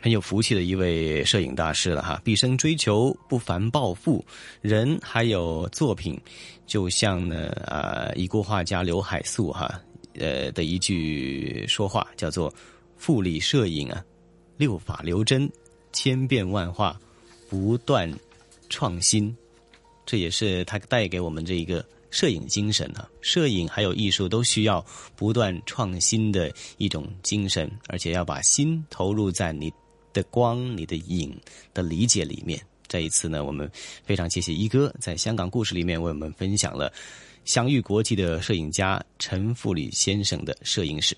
[0.00, 4.24] 很有福气的一位摄影大师了哈，毕生追求不凡抱负，
[4.62, 6.18] 人还有作品，
[6.66, 9.80] 就像呢啊，已故画家刘海粟哈
[10.14, 12.52] 呃的一句说话叫做
[12.96, 14.02] “富理摄影啊，
[14.56, 15.50] 六法留真，
[15.92, 16.98] 千变万化，
[17.50, 18.10] 不断
[18.70, 19.36] 创新”，
[20.06, 21.84] 这也是他带给我们这一个。
[22.10, 24.84] 摄影精神啊，摄影还有艺术都需要
[25.14, 29.72] 不断创新的一种精神，而且要把心投入在你
[30.12, 31.38] 的光、你的影
[31.74, 32.60] 的理解里面。
[32.86, 33.70] 这一次呢，我们
[34.04, 36.90] 非常谢谢一哥在香港故事里面为我们分享了
[37.44, 41.14] 享誉国际的摄影家陈富礼先生的摄影史。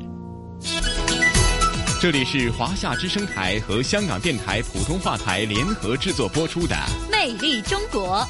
[2.00, 6.74] 这里是华夏之声台和香港电台普通话台联合制作播出的
[7.10, 8.26] 《魅力中国》。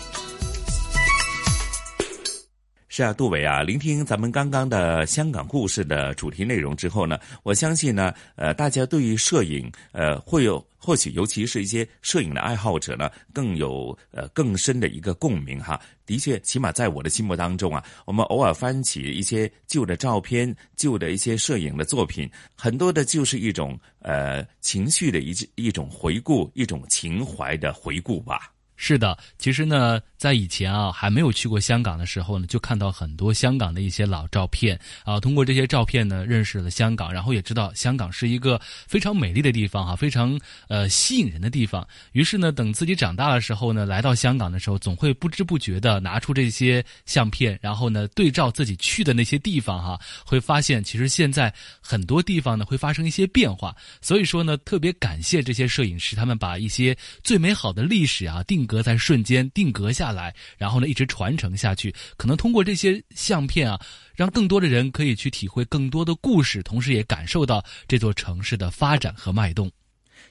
[3.00, 15.80] 是啊，杜伟啊，聆听咱们刚刚的香港故事的主题内容之后呢，我相信呢，呃，大家对于摄影，呃，会有或许尤其是一些摄影的爱好者呢，更有呃更深的一个共鸣哈。
[16.04, 28.52] 的确，起码在我的心目当中啊，我们偶尔翻起一些旧的照片、旧的一些摄影的作品，很多的就是一种呃情绪的一一种回顾，一种情怀的回顾吧。
[28.82, 35.20] 是的，其实呢，在以前啊，还没有去过香港的时候呢，就看到很多香港的一些老照片啊。
[35.20, 38.58] 通过这些照片呢，认识了香港，然后也知道香港是一个
[38.88, 41.86] 非常美丽的地方哈，非常呃吸引人的地方。
[42.12, 51.52] 于是呢，等自己长大的时候呢，来到香港的时候，总会不知不觉的拿出这些相片，然后呢，对照自己去的那些地方哈，会发现其实现在
[51.82, 53.76] 很多地方呢会发生一些变化。
[54.00, 58.66] 所以说呢，特别感谢这些摄影师，他们把一些最美好的历史啊定。
[58.70, 61.92] 格在瞬间定格下来，然后呢一直传承下去。
[62.16, 63.76] 可能通过这些相片啊，
[64.14, 69.68] 让更多的人可以去体会更多的故事，同时也感受到这座城市的发展和脉动。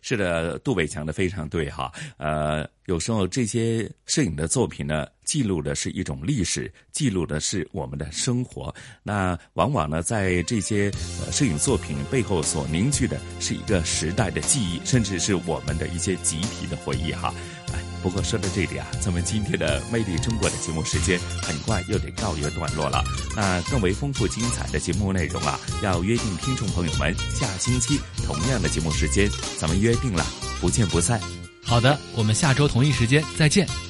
[0.02, 1.92] 是的，杜伟讲的非常对哈。
[2.16, 8.74] 呃，有时候这些摄影的作品呢，记录的是一种历史，记录的是我们的生活。
[9.04, 17.34] 那往往呢，在这些呃摄影作品背后所凝聚的是一个时代的记忆，甚至是我们的一些集体的回忆哈。
[18.02, 23.04] 不过说到这里啊，咱们今天的《魅力中国》的节目时间很快又得告一个段落了。
[23.36, 30.26] 那更为丰富精彩的节目内容啊，要约定听众朋友们下星期同样的节目时间，咱们约定了，
[30.62, 31.20] 不见不散。
[31.64, 33.89] 好的，我们下周同一时间再见。